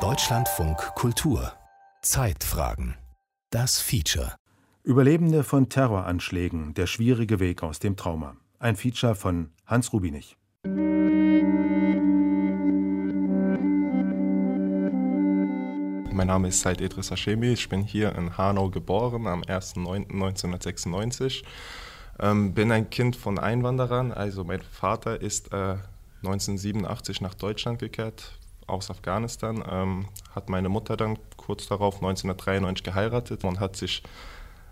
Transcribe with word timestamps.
Deutschlandfunk 0.00 0.78
Kultur 0.96 1.52
Zeitfragen 2.02 2.96
Das 3.50 3.80
Feature 3.80 4.34
Überlebende 4.82 5.44
von 5.44 5.68
Terroranschlägen, 5.68 6.74
der 6.74 6.88
schwierige 6.88 7.38
Weg 7.38 7.62
aus 7.62 7.78
dem 7.78 7.96
Trauma. 7.96 8.34
Ein 8.58 8.74
Feature 8.74 9.14
von 9.14 9.52
Hans 9.64 9.92
Rubinich. 9.92 10.36
Mein 16.12 16.26
Name 16.26 16.48
ist 16.48 16.62
Said 16.62 16.80
Edris 16.80 17.12
Hashemi. 17.12 17.52
Ich 17.52 17.68
bin 17.68 17.84
hier 17.84 18.12
in 18.16 18.36
Hanau 18.36 18.70
geboren 18.70 19.28
am 19.28 19.42
1.9.1996. 19.42 21.44
Ähm, 22.18 22.54
bin 22.54 22.72
ein 22.72 22.90
Kind 22.90 23.14
von 23.14 23.38
Einwanderern. 23.38 24.10
Also 24.10 24.42
mein 24.42 24.62
Vater 24.62 25.20
ist 25.20 25.52
äh, 25.52 25.76
1987 26.26 27.20
nach 27.20 27.34
Deutschland 27.34 27.78
gekehrt 27.78 28.38
aus 28.66 28.90
Afghanistan. 28.90 29.62
Ähm, 29.68 30.06
hat 30.34 30.48
meine 30.48 30.68
Mutter 30.68 30.96
dann 30.96 31.18
kurz 31.36 31.66
darauf 31.66 31.96
1993 31.96 32.82
geheiratet 32.84 33.44
und 33.44 33.60
hat 33.60 33.76
sich 33.76 34.02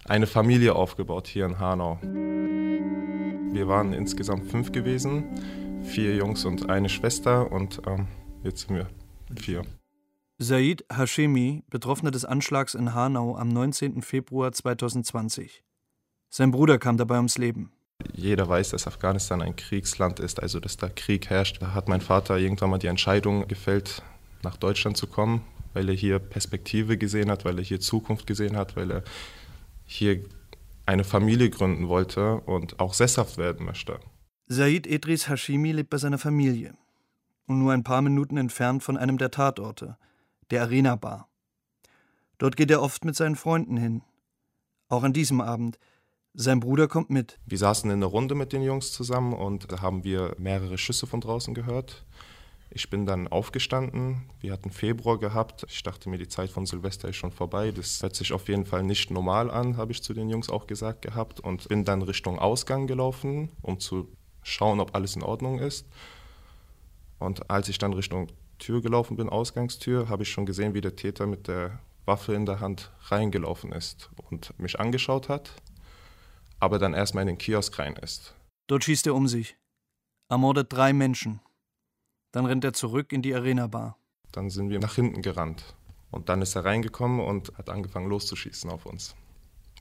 eine 0.04 0.26
Familie 0.26 0.74
aufgebaut 0.74 1.28
hier 1.28 1.46
in 1.46 1.58
Hanau. 1.58 1.98
Wir 2.02 3.68
waren 3.68 3.92
insgesamt 3.92 4.50
fünf 4.50 4.72
gewesen, 4.72 5.82
vier 5.84 6.16
Jungs 6.16 6.44
und 6.44 6.70
eine 6.70 6.88
Schwester 6.88 7.52
und 7.52 7.82
ähm, 7.86 8.08
jetzt 8.42 8.66
sind 8.66 8.76
wir 8.76 8.88
vier. 9.36 9.62
Said 10.38 10.84
Hashemi, 10.92 11.62
Betroffener 11.70 12.10
des 12.10 12.24
Anschlags 12.24 12.74
in 12.74 12.94
Hanau 12.94 13.36
am 13.36 13.48
19. 13.48 14.02
Februar 14.02 14.52
2020. 14.52 15.62
Sein 16.30 16.50
Bruder 16.50 16.78
kam 16.78 16.96
dabei 16.96 17.16
ums 17.16 17.38
Leben. 17.38 17.72
Jeder 18.14 18.48
weiß, 18.48 18.70
dass 18.70 18.86
Afghanistan 18.86 19.42
ein 19.42 19.56
Kriegsland 19.56 20.20
ist, 20.20 20.40
also 20.40 20.60
dass 20.60 20.76
da 20.76 20.88
Krieg 20.88 21.30
herrscht. 21.30 21.60
Da 21.60 21.74
hat 21.74 21.88
mein 21.88 22.00
Vater 22.00 22.38
irgendwann 22.38 22.70
mal 22.70 22.78
die 22.78 22.86
Entscheidung 22.86 23.48
gefällt, 23.48 24.02
nach 24.42 24.56
Deutschland 24.56 24.96
zu 24.96 25.06
kommen, 25.06 25.42
weil 25.72 25.88
er 25.88 25.94
hier 25.94 26.18
Perspektive 26.18 26.98
gesehen 26.98 27.30
hat, 27.30 27.44
weil 27.44 27.58
er 27.58 27.64
hier 27.64 27.80
Zukunft 27.80 28.26
gesehen 28.26 28.56
hat, 28.56 28.76
weil 28.76 28.90
er 28.90 29.04
hier 29.84 30.24
eine 30.86 31.04
Familie 31.04 31.50
gründen 31.50 31.88
wollte 31.88 32.40
und 32.40 32.80
auch 32.80 32.94
sesshaft 32.94 33.38
werden 33.38 33.64
möchte. 33.66 34.00
Said 34.48 34.86
Edris 34.86 35.28
Hashimi 35.28 35.72
lebt 35.72 35.90
bei 35.90 35.98
seiner 35.98 36.18
Familie 36.18 36.74
und 37.46 37.58
nur 37.58 37.72
ein 37.72 37.84
paar 37.84 38.02
Minuten 38.02 38.36
entfernt 38.36 38.82
von 38.82 38.96
einem 38.96 39.18
der 39.18 39.30
Tatorte– 39.30 39.96
der 40.52 40.62
Arena 40.62 40.96
Bar. 40.96 41.28
Dort 42.36 42.56
geht 42.56 42.70
er 42.70 42.82
oft 42.82 43.04
mit 43.04 43.16
seinen 43.16 43.36
Freunden 43.36 43.78
hin. 43.78 44.02
Auch 44.88 45.02
an 45.02 45.14
diesem 45.14 45.40
Abend. 45.40 45.78
Sein 46.34 46.60
Bruder 46.60 46.88
kommt 46.88 47.10
mit. 47.10 47.38
Wir 47.44 47.58
saßen 47.58 47.90
in 47.90 47.96
einer 47.98 48.06
Runde 48.06 48.34
mit 48.34 48.54
den 48.54 48.62
Jungs 48.62 48.90
zusammen 48.90 49.34
und 49.34 49.70
da 49.70 49.82
haben 49.82 50.02
wir 50.02 50.34
mehrere 50.38 50.78
Schüsse 50.78 51.06
von 51.06 51.20
draußen 51.20 51.52
gehört. 51.52 52.06
Ich 52.70 52.88
bin 52.88 53.04
dann 53.04 53.28
aufgestanden. 53.28 54.22
Wir 54.40 54.52
hatten 54.52 54.70
Februar 54.70 55.18
gehabt. 55.18 55.66
Ich 55.68 55.82
dachte 55.82 56.08
mir, 56.08 56.16
die 56.16 56.28
Zeit 56.28 56.48
von 56.48 56.64
Silvester 56.64 57.10
ist 57.10 57.16
schon 57.16 57.32
vorbei. 57.32 57.70
Das 57.70 58.02
hört 58.02 58.16
sich 58.16 58.32
auf 58.32 58.48
jeden 58.48 58.64
Fall 58.64 58.82
nicht 58.82 59.10
normal 59.10 59.50
an, 59.50 59.76
habe 59.76 59.92
ich 59.92 60.02
zu 60.02 60.14
den 60.14 60.30
Jungs 60.30 60.48
auch 60.48 60.66
gesagt 60.66 61.02
gehabt. 61.02 61.38
Und 61.40 61.68
bin 61.68 61.84
dann 61.84 62.00
Richtung 62.00 62.38
Ausgang 62.38 62.86
gelaufen, 62.86 63.50
um 63.60 63.78
zu 63.78 64.08
schauen, 64.42 64.80
ob 64.80 64.94
alles 64.94 65.16
in 65.16 65.22
Ordnung 65.22 65.58
ist. 65.58 65.86
Und 67.18 67.50
als 67.50 67.68
ich 67.68 67.76
dann 67.76 67.92
Richtung 67.92 68.28
Tür 68.58 68.80
gelaufen 68.80 69.18
bin, 69.18 69.28
Ausgangstür, 69.28 70.08
habe 70.08 70.22
ich 70.22 70.30
schon 70.30 70.46
gesehen, 70.46 70.72
wie 70.72 70.80
der 70.80 70.96
Täter 70.96 71.26
mit 71.26 71.46
der 71.46 71.78
Waffe 72.06 72.32
in 72.32 72.46
der 72.46 72.60
Hand 72.60 72.90
reingelaufen 73.08 73.70
ist 73.70 74.08
und 74.30 74.58
mich 74.58 74.80
angeschaut 74.80 75.28
hat, 75.28 75.52
aber 76.62 76.78
dann 76.78 76.94
erstmal 76.94 77.22
in 77.22 77.26
den 77.26 77.38
Kiosk 77.38 77.76
rein 77.80 77.96
ist. 77.96 78.36
Dort 78.68 78.84
schießt 78.84 79.08
er 79.08 79.16
um 79.16 79.26
sich, 79.26 79.56
ermordet 80.28 80.72
drei 80.72 80.92
Menschen. 80.92 81.40
Dann 82.30 82.46
rennt 82.46 82.64
er 82.64 82.72
zurück 82.72 83.12
in 83.12 83.20
die 83.20 83.34
Arena-Bar. 83.34 83.98
Dann 84.30 84.48
sind 84.48 84.70
wir 84.70 84.78
nach 84.78 84.94
hinten 84.94 85.22
gerannt. 85.22 85.74
Und 86.12 86.28
dann 86.28 86.40
ist 86.40 86.54
er 86.54 86.64
reingekommen 86.64 87.18
und 87.18 87.52
hat 87.58 87.68
angefangen 87.68 88.08
loszuschießen 88.08 88.70
auf 88.70 88.86
uns. 88.86 89.16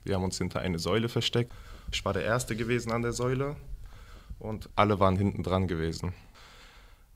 Wir 0.04 0.16
haben 0.16 0.24
uns 0.24 0.40
hinter 0.40 0.62
eine 0.62 0.80
Säule 0.80 1.08
versteckt. 1.08 1.54
Ich 1.92 2.04
war 2.04 2.14
der 2.14 2.24
Erste 2.24 2.56
gewesen 2.56 2.92
an 2.92 3.04
der 3.04 3.14
Säule 3.14 3.58
und 4.40 4.68
alle 4.76 5.00
waren 5.00 5.18
hinten 5.18 5.44
dran 5.44 5.68
gewesen. 5.68 6.14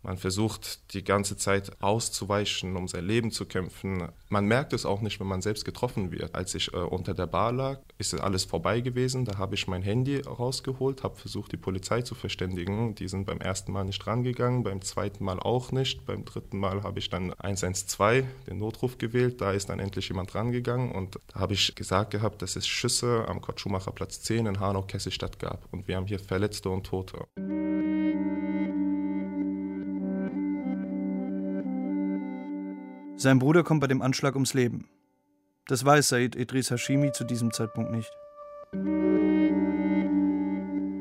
Man 0.06 0.18
versucht 0.18 0.94
die 0.94 1.04
ganze 1.04 1.36
Zeit 1.36 1.82
auszuweichen, 1.82 2.76
um 2.76 2.88
sein 2.88 3.06
Leben 3.06 3.32
zu 3.32 3.46
kämpfen. 3.46 4.08
Man 4.30 4.46
merkt 4.46 4.72
es 4.74 4.86
auch 4.86 5.02
nicht, 5.02 5.20
wenn 5.20 5.26
man 5.26 5.42
selbst 5.42 5.66
getroffen 5.66 6.12
wird. 6.12 6.36
Als 6.36 6.54
ich 6.54 6.72
äh, 6.74 6.78
unter 6.78 7.16
der 7.16 7.26
Bar 7.26 7.52
lag, 7.52 7.80
ist 7.98 8.14
alles 8.14 8.46
vorbei 8.46 8.82
gewesen. 8.82 9.26
Da 9.26 9.40
habe 9.40 9.56
ich 9.56 9.68
mein 9.68 9.82
Handy 9.82 10.22
rausgeholt, 10.22 11.04
habe 11.04 11.16
versucht, 11.16 11.54
die 11.54 11.58
Polizei 11.58 12.04
zu 12.04 12.14
verständigen. 12.14 12.94
Die 12.94 13.08
sind 13.08 13.26
beim 13.26 13.40
ersten 13.40 13.72
Mal 13.72 13.86
nicht 13.86 14.06
rangegangen, 14.06 14.64
beim 14.64 14.82
zweiten 14.82 15.24
Mal 15.24 15.40
auch 15.40 15.72
nicht. 15.72 16.06
Beim 16.06 16.24
dritten 16.24 16.60
Mal 16.60 16.84
habe 16.84 17.00
ich 17.00 17.10
dann 17.10 17.34
112, 17.34 18.26
den 18.48 18.60
Notruf 18.60 19.00
gewählt. 19.00 19.42
Da 19.42 19.54
ist 19.54 19.70
dann 19.70 19.80
endlich 19.80 20.08
jemand 20.10 20.36
rangegangen 20.36 20.92
und 20.92 21.20
da 21.34 21.40
habe 21.40 21.56
ich 21.56 21.74
gesagt 21.74 22.12
gehabt, 22.12 22.44
dass 22.44 22.56
es 22.56 22.68
Schüsse 22.68 23.26
am 23.28 23.42
Kurt 23.42 23.60
Schumacher 23.60 23.92
Platz 23.92 24.22
10 24.22 24.46
in 24.46 24.60
Hanau-Kesselstadt 24.60 25.40
gab. 25.40 25.68
Und 25.74 25.88
wir 25.88 25.96
haben 25.96 26.06
hier 26.06 26.20
Verletzte 26.20 26.70
und 26.70 26.86
Tote. 26.86 27.26
Sein 33.26 33.40
Bruder 33.40 33.64
kommt 33.64 33.82
bei 33.82 33.88
dem 33.88 34.04
Anschlag 34.04 34.36
ums 34.36 34.54
Leben. 34.54 34.88
Das 35.68 35.84
weiß 35.84 36.10
Said 36.10 36.36
Idris 36.36 36.70
Hashimi 36.70 37.12
zu 37.12 37.24
diesem 37.24 37.52
Zeitpunkt 37.52 37.90
nicht. 37.90 38.12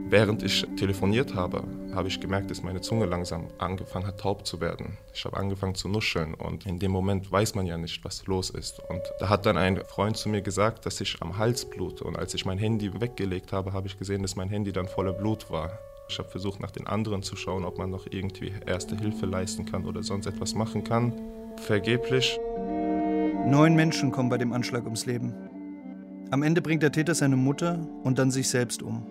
Während 0.08 0.42
ich 0.42 0.66
telefoniert 0.74 1.34
habe, 1.34 1.64
habe 1.94 2.08
ich 2.08 2.20
gemerkt, 2.20 2.50
dass 2.50 2.62
meine 2.62 2.80
Zunge 2.80 3.04
langsam 3.04 3.48
angefangen 3.58 4.06
hat, 4.06 4.20
taub 4.20 4.46
zu 4.46 4.62
werden. 4.62 4.96
Ich 5.12 5.26
habe 5.26 5.36
angefangen 5.36 5.74
zu 5.74 5.86
nuscheln 5.86 6.32
und 6.32 6.64
in 6.64 6.78
dem 6.78 6.92
Moment 6.92 7.30
weiß 7.30 7.56
man 7.56 7.66
ja 7.66 7.76
nicht, 7.76 8.02
was 8.06 8.26
los 8.26 8.48
ist. 8.48 8.80
Und 8.88 9.02
da 9.18 9.28
hat 9.28 9.44
dann 9.44 9.58
ein 9.58 9.84
Freund 9.84 10.16
zu 10.16 10.30
mir 10.30 10.40
gesagt, 10.40 10.86
dass 10.86 11.02
ich 11.02 11.20
am 11.20 11.36
Hals 11.36 11.68
blute. 11.68 12.04
Und 12.04 12.16
als 12.16 12.32
ich 12.32 12.46
mein 12.46 12.56
Handy 12.56 12.90
weggelegt 13.02 13.52
habe, 13.52 13.74
habe 13.74 13.86
ich 13.86 13.98
gesehen, 13.98 14.22
dass 14.22 14.34
mein 14.34 14.48
Handy 14.48 14.72
dann 14.72 14.88
voller 14.88 15.12
Blut 15.12 15.50
war. 15.50 15.78
Ich 16.08 16.18
habe 16.18 16.30
versucht, 16.30 16.58
nach 16.58 16.70
den 16.70 16.86
anderen 16.86 17.22
zu 17.22 17.36
schauen, 17.36 17.66
ob 17.66 17.76
man 17.76 17.90
noch 17.90 18.06
irgendwie 18.10 18.54
erste 18.64 18.96
Hilfe 18.96 19.26
leisten 19.26 19.66
kann 19.66 19.84
oder 19.84 20.02
sonst 20.02 20.24
etwas 20.24 20.54
machen 20.54 20.84
kann 20.84 21.12
vergeblich. 21.60 22.38
Neun 23.46 23.74
Menschen 23.74 24.10
kommen 24.10 24.28
bei 24.28 24.38
dem 24.38 24.52
Anschlag 24.52 24.84
ums 24.84 25.06
Leben. 25.06 25.34
Am 26.30 26.42
Ende 26.42 26.62
bringt 26.62 26.82
der 26.82 26.92
Täter 26.92 27.14
seine 27.14 27.36
Mutter 27.36 27.86
und 28.02 28.18
dann 28.18 28.30
sich 28.30 28.48
selbst 28.48 28.82
um. 28.82 29.06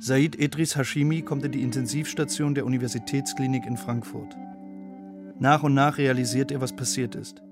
Said 0.00 0.38
Edris 0.38 0.76
Hashimi 0.76 1.22
kommt 1.22 1.44
in 1.44 1.52
die 1.52 1.62
Intensivstation 1.62 2.54
der 2.54 2.66
Universitätsklinik 2.66 3.64
in 3.66 3.76
Frankfurt. 3.76 4.36
Nach 5.38 5.62
und 5.62 5.74
nach 5.74 5.98
realisiert 5.98 6.50
er, 6.50 6.60
was 6.60 6.74
passiert 6.74 7.14
ist. 7.14 7.42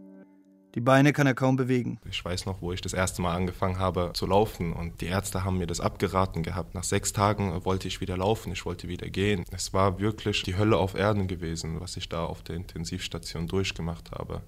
Die 0.75 0.81
Beine 0.81 1.13
kann 1.13 1.27
er 1.27 1.35
kaum 1.35 1.57
bewegen. 1.57 2.01
Ich 2.11 2.25
weiß 2.25 2.47
noch, 2.47 2.63
wo 2.63 2.73
ich 2.73 2.81
das 2.81 2.95
erste 2.95 3.21
Mal 3.21 3.35
angefangen 3.35 3.79
habe 3.79 4.13
zu 4.15 4.25
laufen 4.25 4.73
und 4.73 5.03
die 5.03 5.07
Ärzte 5.07 5.45
haben 5.45 5.59
mir 5.59 5.67
das 5.67 5.81
abgeraten 5.81 6.43
gehabt. 6.43 6.75
Nach 6.75 6.83
sechs 6.83 7.13
Tagen 7.13 7.63
wollte 7.67 7.89
ich 7.89 8.01
wieder 8.01 8.17
laufen, 8.17 8.53
ich 8.53 8.65
wollte 8.65 8.89
wieder 8.89 9.11
gehen. 9.11 9.45
Es 9.51 9.75
war 9.75 10.01
wirklich 10.01 10.43
die 10.45 10.57
Hölle 10.57 10.79
auf 10.79 10.95
Erden 10.95 11.29
gewesen, 11.29 11.79
was 11.81 11.99
ich 11.99 12.09
da 12.09 12.25
auf 12.25 12.43
der 12.43 12.57
Intensivstation 12.57 13.49
durchgemacht 13.49 14.13
habe. 14.13 14.41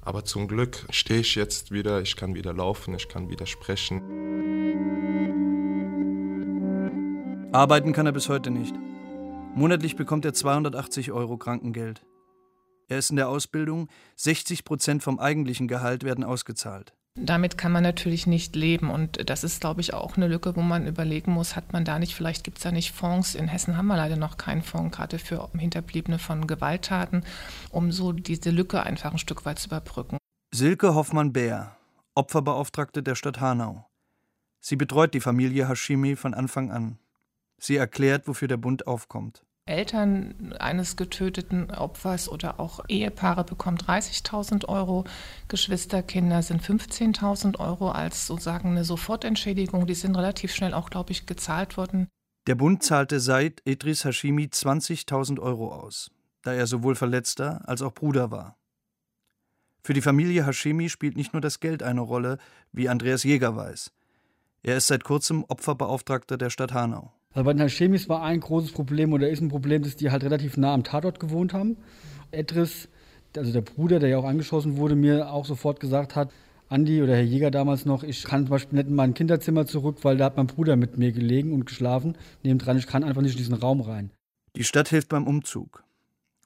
Aber 0.00 0.24
zum 0.24 0.48
Glück 0.48 0.86
stehe 0.88 1.20
ich 1.20 1.34
jetzt 1.34 1.70
wieder, 1.70 2.00
ich 2.00 2.16
kann 2.16 2.34
wieder 2.34 2.54
laufen, 2.54 2.94
ich 2.94 3.08
kann 3.08 3.28
wieder 3.28 3.44
sprechen. 3.44 4.00
Arbeiten 7.52 7.92
kann 7.92 8.06
er 8.06 8.12
bis 8.12 8.30
heute 8.30 8.50
nicht. 8.50 8.74
Monatlich 9.54 9.96
bekommt 9.96 10.24
er 10.24 10.32
280 10.32 11.12
Euro 11.12 11.36
Krankengeld. 11.36 12.06
Er 12.88 12.98
ist 12.98 13.10
in 13.10 13.16
der 13.16 13.28
Ausbildung, 13.28 13.88
60 14.16 14.64
Prozent 14.64 15.02
vom 15.02 15.18
eigentlichen 15.18 15.68
Gehalt 15.68 16.04
werden 16.04 16.24
ausgezahlt. 16.24 16.94
Damit 17.20 17.58
kann 17.58 17.72
man 17.72 17.82
natürlich 17.82 18.26
nicht 18.26 18.54
leben 18.54 18.90
und 18.90 19.28
das 19.28 19.42
ist, 19.42 19.60
glaube 19.60 19.80
ich, 19.80 19.92
auch 19.92 20.16
eine 20.16 20.28
Lücke, 20.28 20.54
wo 20.54 20.62
man 20.62 20.86
überlegen 20.86 21.32
muss, 21.32 21.56
hat 21.56 21.72
man 21.72 21.84
da 21.84 21.98
nicht, 21.98 22.14
vielleicht 22.14 22.44
gibt 22.44 22.58
es 22.58 22.62
da 22.62 22.70
nicht 22.70 22.92
Fonds. 22.92 23.34
In 23.34 23.48
Hessen 23.48 23.76
haben 23.76 23.88
wir 23.88 23.96
leider 23.96 24.16
noch 24.16 24.36
keinen 24.36 24.62
Fonds, 24.62 24.96
gerade 24.96 25.18
für 25.18 25.50
Hinterbliebene 25.52 26.18
von 26.18 26.46
Gewalttaten, 26.46 27.24
um 27.70 27.90
so 27.92 28.12
diese 28.12 28.50
Lücke 28.50 28.84
einfach 28.84 29.12
ein 29.12 29.18
Stück 29.18 29.44
weit 29.44 29.58
zu 29.58 29.68
überbrücken. 29.68 30.16
Silke 30.54 30.94
Hoffmann-Bär, 30.94 31.76
Opferbeauftragte 32.14 33.02
der 33.02 33.16
Stadt 33.16 33.40
Hanau. 33.40 33.84
Sie 34.60 34.76
betreut 34.76 35.12
die 35.12 35.20
Familie 35.20 35.68
Hashimi 35.68 36.16
von 36.16 36.34
Anfang 36.34 36.70
an. 36.70 36.98
Sie 37.58 37.76
erklärt, 37.76 38.28
wofür 38.28 38.48
der 38.48 38.56
Bund 38.56 38.86
aufkommt. 38.86 39.44
Eltern 39.68 40.54
eines 40.58 40.96
getöteten 40.96 41.70
Opfers 41.70 42.28
oder 42.28 42.58
auch 42.58 42.80
Ehepaare 42.88 43.44
bekommen 43.44 43.78
30.000 43.78 44.66
Euro, 44.66 45.04
Geschwisterkinder 45.48 46.42
sind 46.42 46.62
15.000 46.62 47.58
Euro 47.58 47.90
als 47.90 48.26
sozusagen 48.26 48.70
eine 48.70 48.84
Sofortentschädigung. 48.84 49.86
Die 49.86 49.94
sind 49.94 50.16
relativ 50.16 50.54
schnell 50.54 50.74
auch, 50.74 50.90
glaube 50.90 51.12
ich, 51.12 51.26
gezahlt 51.26 51.76
worden. 51.76 52.08
Der 52.46 52.54
Bund 52.54 52.82
zahlte 52.82 53.20
seit 53.20 53.60
Idris 53.66 54.04
Hashimi 54.04 54.44
20.000 54.44 55.38
Euro 55.38 55.72
aus, 55.72 56.10
da 56.42 56.54
er 56.54 56.66
sowohl 56.66 56.94
Verletzter 56.94 57.60
als 57.68 57.82
auch 57.82 57.92
Bruder 57.92 58.30
war. 58.30 58.56
Für 59.82 59.92
die 59.92 60.00
Familie 60.00 60.46
Hashimi 60.46 60.88
spielt 60.88 61.16
nicht 61.16 61.32
nur 61.32 61.42
das 61.42 61.60
Geld 61.60 61.82
eine 61.82 62.00
Rolle, 62.00 62.38
wie 62.72 62.88
Andreas 62.88 63.22
Jäger 63.22 63.54
weiß. 63.54 63.92
Er 64.62 64.76
ist 64.76 64.88
seit 64.88 65.04
kurzem 65.04 65.44
Opferbeauftragter 65.48 66.36
der 66.36 66.50
Stadt 66.50 66.72
Hanau. 66.72 67.12
Also 67.38 67.44
bei 67.44 67.52
den 67.52 67.62
Haschemis 67.62 68.08
war 68.08 68.24
ein 68.24 68.40
großes 68.40 68.72
Problem 68.72 69.12
oder 69.12 69.28
ist 69.28 69.40
ein 69.40 69.48
Problem, 69.48 69.84
dass 69.84 69.94
die 69.94 70.10
halt 70.10 70.24
relativ 70.24 70.56
nah 70.56 70.74
am 70.74 70.82
Tatort 70.82 71.20
gewohnt 71.20 71.52
haben. 71.52 71.76
Edris, 72.32 72.88
also 73.36 73.52
der 73.52 73.60
Bruder, 73.60 74.00
der 74.00 74.08
ja 74.08 74.18
auch 74.18 74.24
angeschossen 74.24 74.76
wurde, 74.76 74.96
mir 74.96 75.30
auch 75.30 75.44
sofort 75.44 75.78
gesagt 75.78 76.16
hat, 76.16 76.32
Andi 76.68 77.00
oder 77.00 77.14
Herr 77.14 77.22
Jäger 77.22 77.52
damals 77.52 77.86
noch, 77.86 78.02
ich 78.02 78.24
kann 78.24 78.46
zum 78.46 78.50
Beispiel 78.50 78.76
nicht 78.76 78.88
in 78.88 78.96
mein 78.96 79.14
Kinderzimmer 79.14 79.66
zurück, 79.66 79.98
weil 80.02 80.16
da 80.16 80.24
hat 80.24 80.36
mein 80.36 80.48
Bruder 80.48 80.74
mit 80.74 80.98
mir 80.98 81.12
gelegen 81.12 81.52
und 81.52 81.64
geschlafen. 81.64 82.18
Nebendran, 82.42 82.76
ich 82.76 82.88
kann 82.88 83.04
einfach 83.04 83.22
nicht 83.22 83.34
in 83.34 83.38
diesen 83.38 83.54
Raum 83.54 83.82
rein. 83.82 84.10
Die 84.56 84.64
Stadt 84.64 84.88
hilft 84.88 85.08
beim 85.08 85.24
Umzug. 85.24 85.84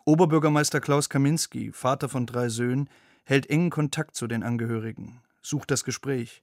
Oberbürgermeister 0.05 0.83
Klaus 0.83 1.09
Kaminski, 1.09 1.73
Vater 1.73 2.11
von 2.11 2.27
drei 2.27 2.51
Söhnen, 2.51 2.91
hält 3.25 3.49
engen 3.49 3.71
Kontakt 3.71 4.15
zu 4.15 4.27
den 4.27 4.43
Angehörigen, 4.43 5.23
sucht 5.41 5.71
das 5.71 5.85
Gespräch. 5.85 6.43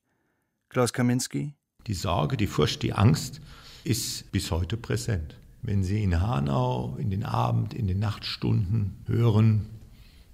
Klaus 0.70 0.92
Kaminski. 0.92 1.54
Die 1.86 1.94
Sorge, 1.94 2.36
die 2.36 2.48
Furcht, 2.48 2.82
die 2.82 2.94
Angst 2.94 3.42
ist 3.84 4.32
bis 4.32 4.52
heute 4.52 4.78
präsent. 4.78 5.36
Wenn 5.62 5.84
Sie 5.84 6.04
in 6.04 6.22
Hanau 6.22 6.96
in 6.98 7.10
den 7.10 7.24
Abend, 7.24 7.74
in 7.74 7.88
den 7.88 8.00
Nachtstunden 8.00 8.96
hören, 9.06 9.66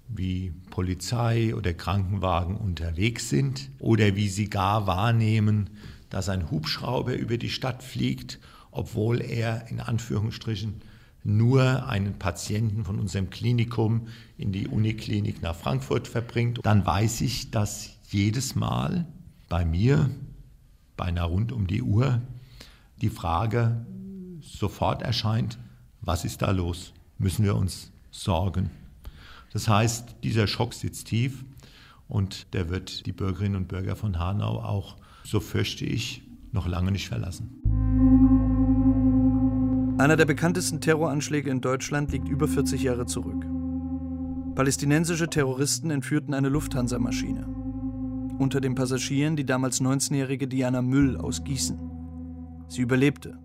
wie 0.08 0.52
Polizei 0.70 1.54
oder 1.54 1.74
Krankenwagen 1.74 2.56
unterwegs 2.56 3.28
sind 3.28 3.70
oder 3.78 4.14
wie 4.14 4.28
Sie 4.28 4.48
gar 4.48 4.86
wahrnehmen, 4.86 5.70
dass 6.10 6.28
ein 6.28 6.50
Hubschrauber 6.50 7.14
über 7.14 7.38
die 7.38 7.50
Stadt 7.50 7.82
fliegt, 7.82 8.38
obwohl 8.70 9.20
er 9.20 9.68
in 9.68 9.80
Anführungsstrichen 9.80 10.82
nur 11.24 11.88
einen 11.88 12.18
Patienten 12.18 12.84
von 12.84 13.00
unserem 13.00 13.30
Klinikum 13.30 14.06
in 14.38 14.52
die 14.52 14.68
Uniklinik 14.68 15.42
nach 15.42 15.56
Frankfurt 15.56 16.06
verbringt, 16.06 16.60
dann 16.62 16.86
weiß 16.86 17.22
ich, 17.22 17.50
dass 17.50 17.90
jedes 18.08 18.54
Mal 18.54 19.06
bei 19.48 19.64
mir, 19.64 20.08
beinahe 20.96 21.26
rund 21.26 21.50
um 21.50 21.66
die 21.66 21.82
Uhr, 21.82 22.22
die 23.00 23.10
Frage 23.10 23.84
sofort 24.40 25.02
erscheint, 25.02 25.58
was 26.00 26.24
ist 26.24 26.42
da 26.42 26.50
los? 26.50 26.92
Müssen 27.18 27.44
wir 27.44 27.56
uns 27.56 27.90
sorgen? 28.10 28.70
Das 29.52 29.68
heißt, 29.68 30.16
dieser 30.22 30.46
Schock 30.46 30.74
sitzt 30.74 31.08
tief 31.08 31.44
und 32.08 32.52
der 32.54 32.68
wird 32.68 33.06
die 33.06 33.12
Bürgerinnen 33.12 33.56
und 33.56 33.68
Bürger 33.68 33.96
von 33.96 34.18
Hanau 34.18 34.60
auch, 34.60 34.96
so 35.24 35.40
fürchte 35.40 35.84
ich, 35.84 36.22
noch 36.52 36.66
lange 36.66 36.92
nicht 36.92 37.08
verlassen. 37.08 37.50
Einer 39.98 40.16
der 40.16 40.26
bekanntesten 40.26 40.80
Terroranschläge 40.80 41.50
in 41.50 41.60
Deutschland 41.60 42.12
liegt 42.12 42.28
über 42.28 42.46
40 42.48 42.82
Jahre 42.82 43.06
zurück. 43.06 43.46
Palästinensische 44.54 45.28
Terroristen 45.28 45.90
entführten 45.90 46.34
eine 46.34 46.48
Lufthansa-Maschine. 46.48 47.46
Unter 48.38 48.60
den 48.60 48.74
Passagieren 48.74 49.36
die 49.36 49.46
damals 49.46 49.80
19-jährige 49.80 50.48
Diana 50.48 50.82
Müll 50.82 51.16
aus 51.16 51.44
Gießen. 51.44 51.95
Sie 52.68 52.82
überlebte, 52.82 53.38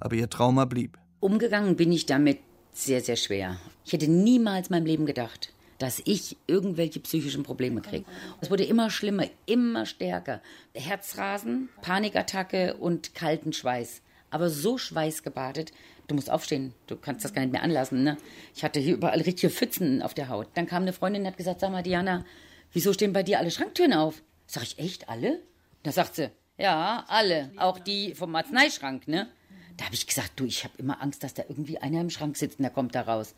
aber 0.00 0.16
ihr 0.16 0.28
Trauma 0.28 0.64
blieb. 0.64 0.98
Umgegangen 1.20 1.76
bin 1.76 1.92
ich 1.92 2.06
damit 2.06 2.38
sehr, 2.72 3.00
sehr 3.00 3.16
schwer. 3.16 3.58
Ich 3.84 3.92
hätte 3.92 4.10
niemals 4.10 4.68
in 4.68 4.76
meinem 4.76 4.86
Leben 4.86 5.06
gedacht, 5.06 5.52
dass 5.78 6.00
ich 6.04 6.36
irgendwelche 6.46 7.00
psychischen 7.00 7.42
Probleme 7.42 7.80
kriege. 7.80 8.04
Es 8.40 8.50
wurde 8.50 8.64
immer 8.64 8.90
schlimmer, 8.90 9.24
immer 9.46 9.86
stärker. 9.86 10.40
Herzrasen, 10.74 11.68
Panikattacke 11.82 12.76
und 12.76 13.14
kalten 13.14 13.52
Schweiß 13.52 14.02
aber 14.30 14.50
so 14.50 14.78
schweißgebadet, 14.78 15.72
du 16.08 16.14
musst 16.14 16.30
aufstehen, 16.30 16.74
du 16.86 16.96
kannst 16.96 17.24
das 17.24 17.32
gar 17.32 17.42
nicht 17.42 17.52
mehr 17.52 17.62
anlassen. 17.62 18.02
Ne? 18.02 18.16
Ich 18.54 18.64
hatte 18.64 18.80
hier 18.80 18.94
überall 18.94 19.20
richtige 19.20 19.50
Pfützen 19.50 20.02
auf 20.02 20.14
der 20.14 20.28
Haut. 20.28 20.48
Dann 20.54 20.66
kam 20.66 20.82
eine 20.82 20.92
Freundin 20.92 21.22
und 21.22 21.28
hat 21.28 21.36
gesagt, 21.36 21.60
sag 21.60 21.70
mal, 21.70 21.82
Diana, 21.82 22.24
wieso 22.72 22.92
stehen 22.92 23.12
bei 23.12 23.22
dir 23.22 23.38
alle 23.38 23.50
Schranktüren 23.50 23.92
auf? 23.92 24.22
Sag 24.46 24.62
ich, 24.62 24.78
echt, 24.78 25.08
alle? 25.08 25.40
Da 25.82 25.92
sagt 25.92 26.16
sie, 26.16 26.30
ja, 26.58 27.04
alle, 27.08 27.50
auch 27.56 27.78
die 27.78 28.14
vom 28.14 28.34
Arzneischrank, 28.34 29.08
ne? 29.08 29.28
Da 29.76 29.84
habe 29.84 29.94
ich 29.94 30.06
gesagt, 30.06 30.32
du, 30.36 30.44
ich 30.44 30.64
habe 30.64 30.74
immer 30.78 31.02
Angst, 31.02 31.22
dass 31.22 31.34
da 31.34 31.42
irgendwie 31.48 31.78
einer 31.78 32.00
im 32.00 32.10
Schrank 32.10 32.36
sitzt 32.36 32.58
und 32.58 32.62
der 32.62 32.72
kommt 32.72 32.94
da 32.94 33.02
raus. 33.02 33.34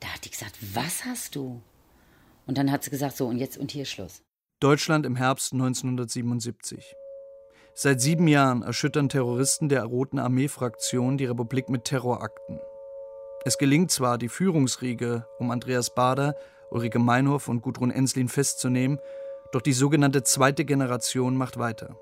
Da 0.00 0.08
hat 0.08 0.24
die 0.24 0.30
gesagt, 0.30 0.58
was 0.74 1.04
hast 1.04 1.34
du? 1.36 1.62
Und 2.46 2.58
dann 2.58 2.70
hat 2.70 2.84
sie 2.84 2.90
gesagt, 2.90 3.16
so, 3.16 3.26
und 3.26 3.38
jetzt 3.38 3.56
und 3.56 3.70
hier 3.70 3.84
Schluss. 3.84 4.22
Deutschland 4.60 5.06
im 5.06 5.16
Herbst 5.16 5.52
1977. 5.54 6.94
Seit 7.74 8.00
sieben 8.00 8.28
Jahren 8.28 8.62
erschüttern 8.62 9.08
Terroristen 9.08 9.70
der 9.70 9.84
Roten 9.84 10.18
Armee-Fraktion 10.18 11.16
die 11.16 11.24
Republik 11.24 11.70
mit 11.70 11.84
Terrorakten. 11.84 12.60
Es 13.44 13.56
gelingt 13.56 13.90
zwar, 13.90 14.18
die 14.18 14.28
Führungsriege 14.28 15.26
um 15.38 15.50
Andreas 15.50 15.94
Bader, 15.94 16.34
Ulrike 16.70 16.98
Meinhof 16.98 17.48
und 17.48 17.62
Gudrun 17.62 17.90
Enslin 17.90 18.28
festzunehmen, 18.28 18.98
doch 19.52 19.62
die 19.62 19.72
sogenannte 19.72 20.22
zweite 20.22 20.66
Generation 20.66 21.36
macht 21.36 21.58
weiter. 21.58 21.96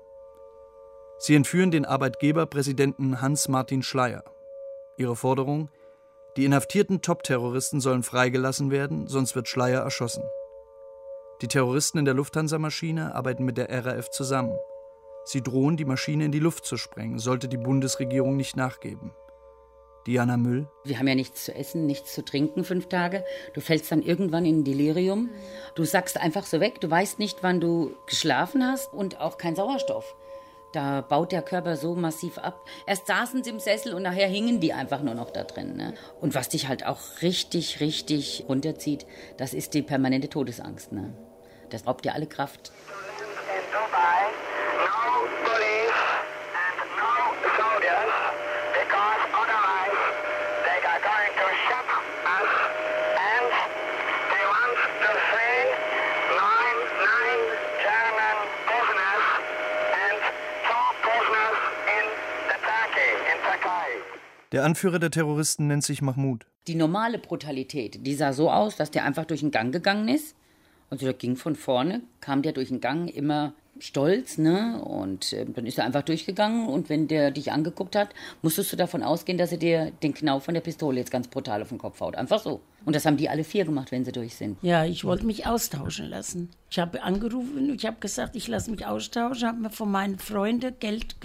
Sie 1.21 1.35
entführen 1.35 1.69
den 1.69 1.83
Arbeitgeberpräsidenten 1.83 3.21
Hans-Martin 3.21 3.83
Schleyer. 3.83 4.23
Ihre 4.95 5.17
Forderung? 5.17 5.69
Die 6.37 6.45
inhaftierten 6.45 7.01
Top-Terroristen 7.01 7.81
sollen 7.81 8.03
freigelassen 8.03 8.71
werden, 8.71 9.07
sonst 9.07 9.35
wird 9.35 9.49
Schleyer 9.49 9.81
erschossen. 9.81 10.23
Die 11.41 11.49
Terroristen 11.49 11.97
in 11.97 12.05
der 12.05 12.13
Lufthansa-Maschine 12.13 13.13
arbeiten 13.13 13.43
mit 13.43 13.57
der 13.57 13.69
RAF 13.85 14.09
zusammen. 14.11 14.57
Sie 15.25 15.41
drohen, 15.41 15.75
die 15.75 15.83
Maschine 15.83 16.23
in 16.23 16.31
die 16.31 16.39
Luft 16.39 16.65
zu 16.65 16.77
sprengen, 16.77 17.19
sollte 17.19 17.49
die 17.49 17.57
Bundesregierung 17.57 18.37
nicht 18.37 18.55
nachgeben. 18.55 19.11
Diana 20.07 20.37
Müll. 20.37 20.69
Wir 20.85 20.99
haben 20.99 21.07
ja 21.09 21.15
nichts 21.15 21.43
zu 21.43 21.53
essen, 21.53 21.85
nichts 21.85 22.13
zu 22.13 22.23
trinken, 22.23 22.63
fünf 22.63 22.87
Tage. 22.87 23.25
Du 23.53 23.59
fällst 23.59 23.91
dann 23.91 24.01
irgendwann 24.01 24.45
in 24.45 24.59
ein 24.59 24.63
Delirium. 24.63 25.29
Du 25.75 25.83
sackst 25.83 26.17
einfach 26.17 26.45
so 26.45 26.61
weg. 26.61 26.79
Du 26.79 26.89
weißt 26.89 27.19
nicht, 27.19 27.43
wann 27.43 27.59
du 27.59 27.93
geschlafen 28.07 28.65
hast 28.65 28.93
und 28.93 29.19
auch 29.19 29.37
kein 29.37 29.57
Sauerstoff. 29.57 30.15
Da 30.71 31.01
baut 31.01 31.31
der 31.31 31.41
Körper 31.41 31.75
so 31.77 31.95
massiv 31.95 32.37
ab. 32.37 32.63
Erst 32.85 33.07
saßen 33.07 33.43
sie 33.43 33.49
im 33.49 33.59
Sessel 33.59 33.93
und 33.95 34.03
nachher 34.03 34.27
hingen 34.27 34.59
die 34.59 34.73
einfach 34.73 35.01
nur 35.01 35.15
noch 35.15 35.31
da 35.31 35.43
drin. 35.43 35.75
Ne? 35.75 35.95
Und 36.21 36.35
was 36.35 36.49
dich 36.49 36.67
halt 36.67 36.85
auch 36.85 36.99
richtig, 37.21 37.79
richtig 37.79 38.45
runterzieht, 38.47 39.07
das 39.37 39.53
ist 39.53 39.73
die 39.73 39.81
permanente 39.81 40.29
Todesangst. 40.29 40.91
Ne? 40.91 41.13
Das 41.69 41.87
raubt 41.87 42.05
dir 42.05 42.13
alle 42.13 42.27
Kraft. 42.27 42.71
Der 64.51 64.65
Anführer 64.65 64.97
der 64.97 65.11
Terroristen 65.11 65.67
nennt 65.67 65.83
sich 65.83 66.01
Mahmoud. 66.01 66.47
Die 66.67 66.75
normale 66.75 67.19
Brutalität, 67.19 68.05
die 68.05 68.15
sah 68.15 68.33
so 68.33 68.49
aus, 68.49 68.75
dass 68.75 68.89
der 68.89 69.05
einfach 69.05 69.25
durch 69.25 69.41
den 69.41 69.51
Gang 69.51 69.71
gegangen 69.71 70.07
ist. 70.07 70.35
Also 70.89 71.05
der 71.05 71.13
ging 71.13 71.35
von 71.35 71.55
vorne, 71.55 72.01
kam 72.19 72.41
der 72.41 72.53
durch 72.53 72.69
den 72.69 72.79
Gang 72.79 73.09
immer 73.09 73.53
stolz, 73.79 74.37
ne? 74.37 74.81
Und 74.81 75.33
äh, 75.33 75.45
dann 75.45 75.65
ist 75.65 75.77
er 75.77 75.85
einfach 75.85 76.03
durchgegangen 76.03 76.67
und 76.67 76.89
wenn 76.89 77.07
der 77.07 77.31
dich 77.31 77.51
angeguckt 77.51 77.95
hat, 77.95 78.09
musstest 78.41 78.71
du 78.71 78.77
davon 78.77 79.03
ausgehen, 79.03 79.37
dass 79.37 79.51
er 79.51 79.57
dir 79.57 79.91
den 80.03 80.13
Knauf 80.13 80.43
von 80.43 80.53
der 80.53 80.61
Pistole 80.61 80.97
jetzt 80.97 81.11
ganz 81.11 81.27
brutal 81.27 81.61
auf 81.61 81.69
den 81.69 81.77
Kopf 81.77 81.99
haut. 81.99 82.15
Einfach 82.15 82.41
so. 82.41 82.61
Und 82.85 82.95
das 82.95 83.05
haben 83.05 83.17
die 83.17 83.29
alle 83.29 83.43
vier 83.43 83.65
gemacht, 83.65 83.91
wenn 83.91 84.05
sie 84.05 84.11
durch 84.11 84.35
sind. 84.35 84.57
Ja, 84.61 84.85
ich 84.85 85.03
wollte 85.03 85.25
mich 85.25 85.45
austauschen 85.47 86.09
lassen. 86.09 86.49
Ich 86.69 86.79
habe 86.79 87.03
angerufen, 87.03 87.73
ich 87.75 87.85
habe 87.85 87.97
gesagt, 87.99 88.35
ich 88.35 88.47
lasse 88.47 88.71
mich 88.71 88.85
austauschen, 88.85 89.47
habe 89.47 89.59
mir 89.59 89.69
von 89.69 89.91
meinen 89.91 90.19
Freunden 90.19 90.73
Geld 90.79 91.15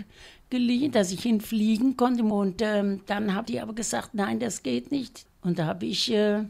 geliehen, 0.50 0.92
dass 0.92 1.12
ich 1.12 1.22
hinfliegen 1.22 1.96
konnte. 1.96 2.24
Und 2.24 2.62
ähm, 2.62 3.02
dann 3.06 3.34
haben 3.34 3.46
die 3.46 3.60
aber 3.60 3.74
gesagt, 3.74 4.14
nein, 4.14 4.40
das 4.40 4.62
geht 4.62 4.90
nicht. 4.90 5.26
Und 5.42 5.58
da 5.58 5.66
habe 5.66 5.86
ich 5.86 6.12
äh, 6.12 6.44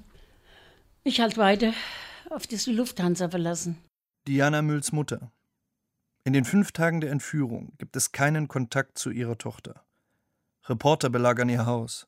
mich 1.04 1.20
halt 1.20 1.36
weiter 1.36 1.72
auf 2.30 2.46
diese 2.46 2.72
Lufthansa 2.72 3.28
verlassen. 3.28 3.76
Diana 4.26 4.62
Mülls 4.62 4.92
Mutter. 4.92 5.30
In 6.26 6.32
den 6.32 6.46
fünf 6.46 6.72
Tagen 6.72 7.02
der 7.02 7.10
Entführung 7.10 7.74
gibt 7.76 7.96
es 7.96 8.10
keinen 8.10 8.48
Kontakt 8.48 8.96
zu 8.96 9.10
ihrer 9.10 9.36
Tochter. 9.36 9.84
Reporter 10.64 11.10
belagern 11.10 11.50
ihr 11.50 11.66
Haus. 11.66 12.06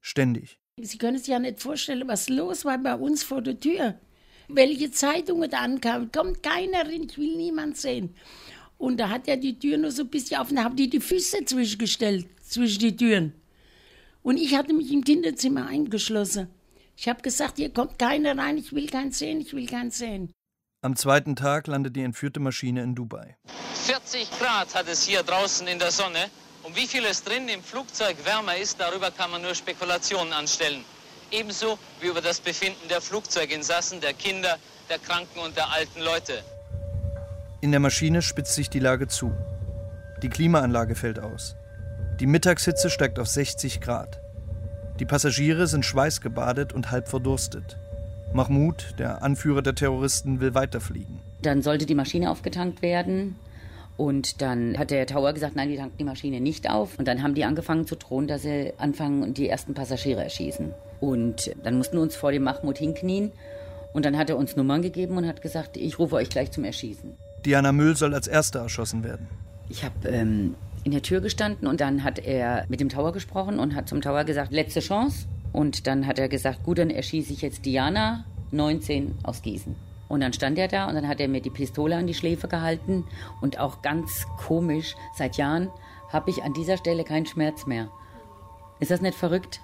Ständig. 0.00 0.58
Sie 0.80 0.98
können 0.98 1.18
sich 1.18 1.28
ja 1.28 1.38
nicht 1.38 1.60
vorstellen, 1.60 2.08
was 2.08 2.28
los 2.28 2.64
war 2.64 2.78
bei 2.78 2.96
uns 2.96 3.22
vor 3.22 3.40
der 3.40 3.60
Tür. 3.60 4.00
Welche 4.48 4.90
Zeitungen 4.90 5.48
da 5.48 5.58
ankamen. 5.58 6.10
Kommt 6.10 6.42
keiner 6.42 6.80
rein, 6.80 7.06
ich 7.08 7.16
will 7.16 7.36
niemand 7.36 7.76
sehen. 7.76 8.16
Und 8.78 8.98
da 8.98 9.10
hat 9.10 9.28
er 9.28 9.36
die 9.36 9.56
Tür 9.56 9.78
nur 9.78 9.92
so 9.92 10.02
ein 10.02 10.10
bisschen 10.10 10.40
offen, 10.40 10.56
da 10.56 10.64
haben 10.64 10.74
die 10.74 10.90
die 10.90 10.98
Füße 10.98 11.44
zwischengestellt, 11.44 12.26
zwischen 12.42 12.80
die 12.80 12.96
Türen. 12.96 13.32
Und 14.24 14.38
ich 14.38 14.56
hatte 14.56 14.74
mich 14.74 14.90
im 14.90 15.04
Kinderzimmer 15.04 15.68
eingeschlossen. 15.68 16.48
Ich 16.96 17.08
habe 17.08 17.22
gesagt, 17.22 17.58
hier 17.58 17.70
kommt 17.70 17.96
keiner 17.96 18.36
rein, 18.36 18.58
ich 18.58 18.72
will 18.72 18.88
keinen 18.88 19.12
sehen, 19.12 19.40
ich 19.40 19.54
will 19.54 19.66
keinen 19.66 19.92
sehen. 19.92 20.32
Am 20.84 20.96
zweiten 20.96 21.36
Tag 21.36 21.68
landet 21.68 21.94
die 21.94 22.02
entführte 22.02 22.40
Maschine 22.40 22.82
in 22.82 22.96
Dubai. 22.96 23.36
40 23.86 24.28
Grad 24.40 24.74
hat 24.74 24.88
es 24.88 25.04
hier 25.04 25.22
draußen 25.22 25.68
in 25.68 25.78
der 25.78 25.92
Sonne. 25.92 26.18
Und 26.64 26.74
wie 26.74 26.88
viel 26.88 27.04
es 27.04 27.22
drin 27.22 27.48
im 27.48 27.62
Flugzeug 27.62 28.16
wärmer 28.24 28.56
ist, 28.56 28.80
darüber 28.80 29.12
kann 29.12 29.30
man 29.30 29.42
nur 29.42 29.54
Spekulationen 29.54 30.32
anstellen. 30.32 30.84
Ebenso 31.30 31.78
wie 32.00 32.08
über 32.08 32.20
das 32.20 32.40
Befinden 32.40 32.88
der 32.90 33.00
Flugzeuginsassen, 33.00 34.00
der 34.00 34.12
Kinder, 34.12 34.58
der 34.90 34.98
Kranken 34.98 35.38
und 35.38 35.56
der 35.56 35.70
alten 35.70 36.00
Leute. 36.00 36.42
In 37.60 37.70
der 37.70 37.78
Maschine 37.78 38.20
spitzt 38.20 38.54
sich 38.54 38.68
die 38.68 38.80
Lage 38.80 39.06
zu. 39.06 39.32
Die 40.20 40.30
Klimaanlage 40.30 40.96
fällt 40.96 41.20
aus. 41.20 41.54
Die 42.18 42.26
Mittagshitze 42.26 42.90
steigt 42.90 43.20
auf 43.20 43.28
60 43.28 43.80
Grad. 43.80 44.20
Die 44.98 45.06
Passagiere 45.06 45.68
sind 45.68 45.86
schweißgebadet 45.86 46.72
und 46.72 46.90
halb 46.90 47.06
verdurstet. 47.06 47.78
Mahmoud, 48.34 48.94
der 48.98 49.22
Anführer 49.22 49.62
der 49.62 49.74
Terroristen, 49.74 50.40
will 50.40 50.54
weiterfliegen. 50.54 51.20
Dann 51.42 51.62
sollte 51.62 51.86
die 51.86 51.94
Maschine 51.94 52.30
aufgetankt 52.30 52.82
werden. 52.82 53.36
Und 53.96 54.40
dann 54.40 54.78
hat 54.78 54.90
der 54.90 55.06
Tower 55.06 55.32
gesagt, 55.32 55.54
nein, 55.54 55.68
die 55.68 55.76
tanken 55.76 55.98
die 55.98 56.04
Maschine 56.04 56.40
nicht 56.40 56.70
auf. 56.70 56.98
Und 56.98 57.06
dann 57.06 57.22
haben 57.22 57.34
die 57.34 57.44
angefangen 57.44 57.86
zu 57.86 57.96
drohen, 57.96 58.26
dass 58.26 58.42
sie 58.42 58.72
anfangen 58.78 59.22
und 59.22 59.38
die 59.38 59.48
ersten 59.48 59.74
Passagiere 59.74 60.22
erschießen. 60.24 60.72
Und 61.00 61.54
dann 61.62 61.76
mussten 61.76 61.96
wir 61.96 62.02
uns 62.02 62.16
vor 62.16 62.32
dem 62.32 62.44
Mahmoud 62.44 62.78
hinknien. 62.78 63.32
Und 63.92 64.06
dann 64.06 64.16
hat 64.16 64.30
er 64.30 64.38
uns 64.38 64.56
Nummern 64.56 64.80
gegeben 64.82 65.18
und 65.18 65.26
hat 65.26 65.42
gesagt, 65.42 65.76
ich 65.76 65.98
rufe 65.98 66.14
euch 66.16 66.30
gleich 66.30 66.50
zum 66.50 66.64
Erschießen. 66.64 67.14
Diana 67.44 67.72
Müll 67.72 67.96
soll 67.96 68.14
als 68.14 68.26
Erste 68.26 68.58
erschossen 68.58 69.04
werden. 69.04 69.28
Ich 69.68 69.84
habe 69.84 70.08
ähm, 70.08 70.54
in 70.84 70.92
der 70.92 71.02
Tür 71.02 71.20
gestanden 71.20 71.68
und 71.68 71.80
dann 71.80 72.04
hat 72.04 72.18
er 72.18 72.64
mit 72.68 72.80
dem 72.80 72.88
Tower 72.88 73.12
gesprochen 73.12 73.58
und 73.58 73.74
hat 73.74 73.88
zum 73.88 74.00
Tower 74.00 74.24
gesagt, 74.24 74.52
letzte 74.52 74.80
Chance. 74.80 75.26
Und 75.52 75.86
dann 75.86 76.06
hat 76.06 76.18
er 76.18 76.28
gesagt, 76.28 76.62
gut, 76.64 76.78
dann 76.78 76.90
erschieße 76.90 77.32
ich 77.32 77.42
jetzt 77.42 77.64
Diana, 77.64 78.24
19 78.50 79.16
aus 79.22 79.42
Gießen. 79.42 79.74
Und 80.08 80.20
dann 80.20 80.32
stand 80.32 80.58
er 80.58 80.68
da 80.68 80.88
und 80.88 80.94
dann 80.94 81.08
hat 81.08 81.20
er 81.20 81.28
mir 81.28 81.40
die 81.40 81.50
Pistole 81.50 81.96
an 81.96 82.06
die 82.06 82.14
Schläfe 82.14 82.46
gehalten 82.46 83.04
und 83.40 83.58
auch 83.58 83.80
ganz 83.80 84.26
komisch, 84.46 84.94
seit 85.14 85.36
Jahren 85.36 85.70
habe 86.10 86.28
ich 86.28 86.42
an 86.42 86.52
dieser 86.52 86.76
Stelle 86.76 87.04
keinen 87.04 87.24
Schmerz 87.24 87.66
mehr. 87.66 87.88
Ist 88.78 88.90
das 88.90 89.00
nicht 89.00 89.16
verrückt? 89.16 89.60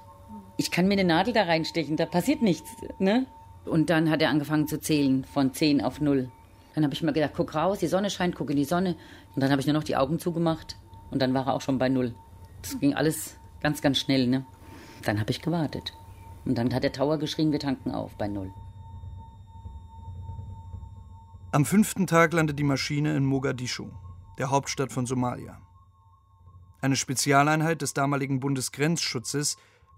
Ich 0.56 0.70
kann 0.70 0.88
mir 0.88 0.94
eine 0.94 1.04
Nadel 1.04 1.34
da 1.34 1.42
reinstechen, 1.42 1.96
da 1.96 2.06
passiert 2.06 2.40
nichts, 2.40 2.70
ne? 2.98 3.26
Und 3.66 3.90
dann 3.90 4.08
hat 4.08 4.22
er 4.22 4.30
angefangen 4.30 4.66
zu 4.66 4.80
zählen 4.80 5.24
von 5.24 5.52
10 5.52 5.82
auf 5.82 6.00
0. 6.00 6.30
Dann 6.74 6.84
habe 6.84 6.94
ich 6.94 7.02
mir 7.02 7.12
gedacht, 7.12 7.32
guck 7.36 7.54
raus, 7.54 7.80
die 7.80 7.86
Sonne 7.86 8.08
scheint, 8.08 8.34
guck 8.34 8.48
in 8.50 8.56
die 8.56 8.64
Sonne. 8.64 8.96
Und 9.34 9.42
dann 9.42 9.50
habe 9.50 9.60
ich 9.60 9.66
nur 9.66 9.74
noch 9.74 9.84
die 9.84 9.96
Augen 9.96 10.18
zugemacht 10.18 10.76
und 11.10 11.20
dann 11.20 11.34
war 11.34 11.46
er 11.46 11.54
auch 11.54 11.60
schon 11.60 11.78
bei 11.78 11.90
0. 11.90 12.14
Das 12.62 12.80
ging 12.80 12.94
alles 12.94 13.36
ganz, 13.60 13.82
ganz 13.82 13.98
schnell, 13.98 14.26
ne? 14.26 14.46
Dann 15.04 15.20
habe 15.20 15.30
ich 15.30 15.42
gewartet. 15.42 15.92
Und 16.44 16.56
dann 16.56 16.72
hat 16.72 16.82
der 16.82 16.92
Tower 16.92 17.18
geschrien, 17.18 17.52
wir 17.52 17.60
tanken 17.60 17.90
auf 17.90 18.16
bei 18.16 18.28
0. 18.28 18.52
Am 21.50 21.64
fünften 21.64 22.06
Tag 22.06 22.32
landet 22.32 22.58
die 22.58 22.64
Maschine 22.64 23.16
in 23.16 23.24
Mogadischu, 23.24 23.88
der 24.38 24.50
Hauptstadt 24.50 24.92
von 24.92 25.06
Somalia. 25.06 25.60
Eine 26.80 26.96
Spezialeinheit 26.96 27.82
des 27.82 27.94
damaligen 27.94 28.38
Bundesgrenzschutzes, 28.38 29.56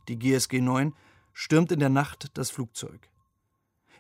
die 0.09 0.19
GSG 0.19 0.61
9, 0.61 0.95
stürmt 1.33 1.73
in 1.73 1.81
der 1.81 1.89
Nacht 1.89 2.37
das 2.39 2.51
Flugzeug. 2.51 3.09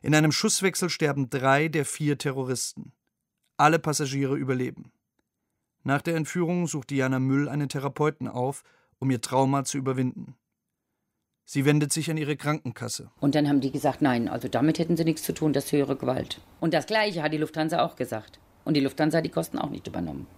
In 0.03 0.15
einem 0.15 0.33
Schusswechsel 0.33 0.89
sterben 0.89 1.29
drei 1.29 1.69
der 1.69 1.85
vier 1.85 2.17
Terroristen. 2.17 2.93
Alle 3.57 3.79
Passagiere 3.79 4.37
überleben. 4.37 4.93
Nach 5.83 6.03
der 6.03 6.17
Entführung 6.17 6.67
sucht 6.67 6.91
Diana 6.91 7.19
Müll 7.19 7.49
einen 7.49 7.69
Therapeuten 7.69 8.29
auf, 8.29 8.63
um 8.99 9.11
ihr 9.11 9.21
Trauma 9.21 9.65
zu 9.65 9.77
überwinden. 9.77 10.37
Sie 11.53 11.65
wendet 11.65 11.93
sich 11.93 12.09
an 12.13 12.17
ihre 12.17 12.37
Krankenkasse. 12.37 13.11
Und 13.19 13.35
dann 13.35 13.49
haben 13.49 13.61
die 13.61 13.73
gesagt, 13.73 14.03
nein, 14.03 14.29
also 14.29 14.47
damit 14.47 14.79
hätten 14.79 14.97
sie 14.97 15.03
nichts 15.03 15.25
zu 15.25 15.33
tun, 15.35 15.53
das 15.53 15.65
ist 15.65 15.73
höhere 15.73 15.97
Gewalt. 15.97 16.41
Und 16.61 16.73
das 16.73 16.87
Gleiche 16.87 17.25
hat 17.25 17.33
die 17.33 17.39
Lufthansa 17.39 17.85
auch 17.85 17.97
gesagt. 17.97 18.39
Und 18.65 18.75
die 18.75 18.81
Lufthansa 18.81 19.19
hat 19.19 19.25
die 19.25 19.31
Kosten 19.31 19.59
auch 19.59 19.71
nicht 19.71 19.89
übernommen. 19.89 20.29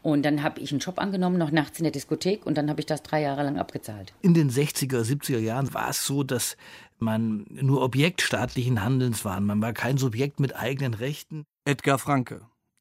Und 0.00 0.22
dann 0.22 0.42
habe 0.42 0.60
ich 0.60 0.70
einen 0.70 0.80
Job 0.80 0.98
angenommen, 0.98 1.36
noch 1.36 1.50
nachts 1.50 1.78
in 1.78 1.82
der 1.82 1.92
Diskothek, 1.92 2.46
und 2.46 2.56
dann 2.56 2.70
habe 2.70 2.80
ich 2.80 2.86
das 2.86 3.02
drei 3.02 3.20
Jahre 3.20 3.42
lang 3.42 3.58
abgezahlt. 3.58 4.14
In 4.22 4.32
den 4.32 4.50
60er, 4.50 5.02
70er 5.02 5.40
Jahren 5.40 5.74
war 5.74 5.90
es 5.90 6.06
so, 6.06 6.22
dass 6.22 6.56
man 6.98 7.44
nur 7.50 7.82
Objekt 7.82 8.22
staatlichen 8.22 8.82
Handelns 8.82 9.26
war. 9.26 9.38
Man 9.40 9.60
war 9.60 9.74
kein 9.74 9.98
Subjekt 9.98 10.40
mit 10.40 10.56
eigenen 10.56 10.94
Rechten. 10.94 11.44
Edgar 11.66 11.98
Franke, 11.98 12.40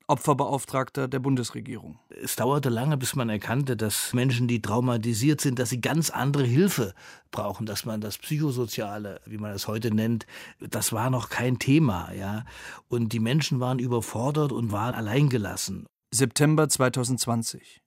Opferbeauftragter 0.09 1.07
der 1.07 1.19
Bundesregierung. 1.19 1.99
Es 2.09 2.35
dauerte 2.35 2.69
lange, 2.69 2.97
bis 2.97 3.15
man 3.15 3.29
erkannte, 3.29 3.77
dass 3.77 4.11
Menschen, 4.13 4.47
die 4.47 4.61
traumatisiert 4.61 5.39
sind, 5.39 5.59
dass 5.59 5.69
sie 5.69 5.81
ganz 5.81 6.09
andere 6.09 6.43
Hilfe 6.43 6.95
brauchen, 7.29 7.67
dass 7.67 7.85
man 7.85 8.01
das 8.01 8.17
Psychosoziale, 8.17 9.21
wie 9.25 9.37
man 9.37 9.51
es 9.51 9.67
heute 9.67 9.93
nennt, 9.93 10.25
das 10.59 10.93
war 10.93 11.11
noch 11.11 11.29
kein 11.29 11.59
Thema, 11.59 12.11
ja. 12.13 12.43
Und 12.87 13.13
die 13.13 13.19
Menschen 13.19 13.59
waren 13.59 13.77
überfordert 13.77 14.51
und 14.51 14.71
waren 14.71 14.95
alleingelassen. 14.95 15.85
September 16.11 16.67
2020. 16.67 17.81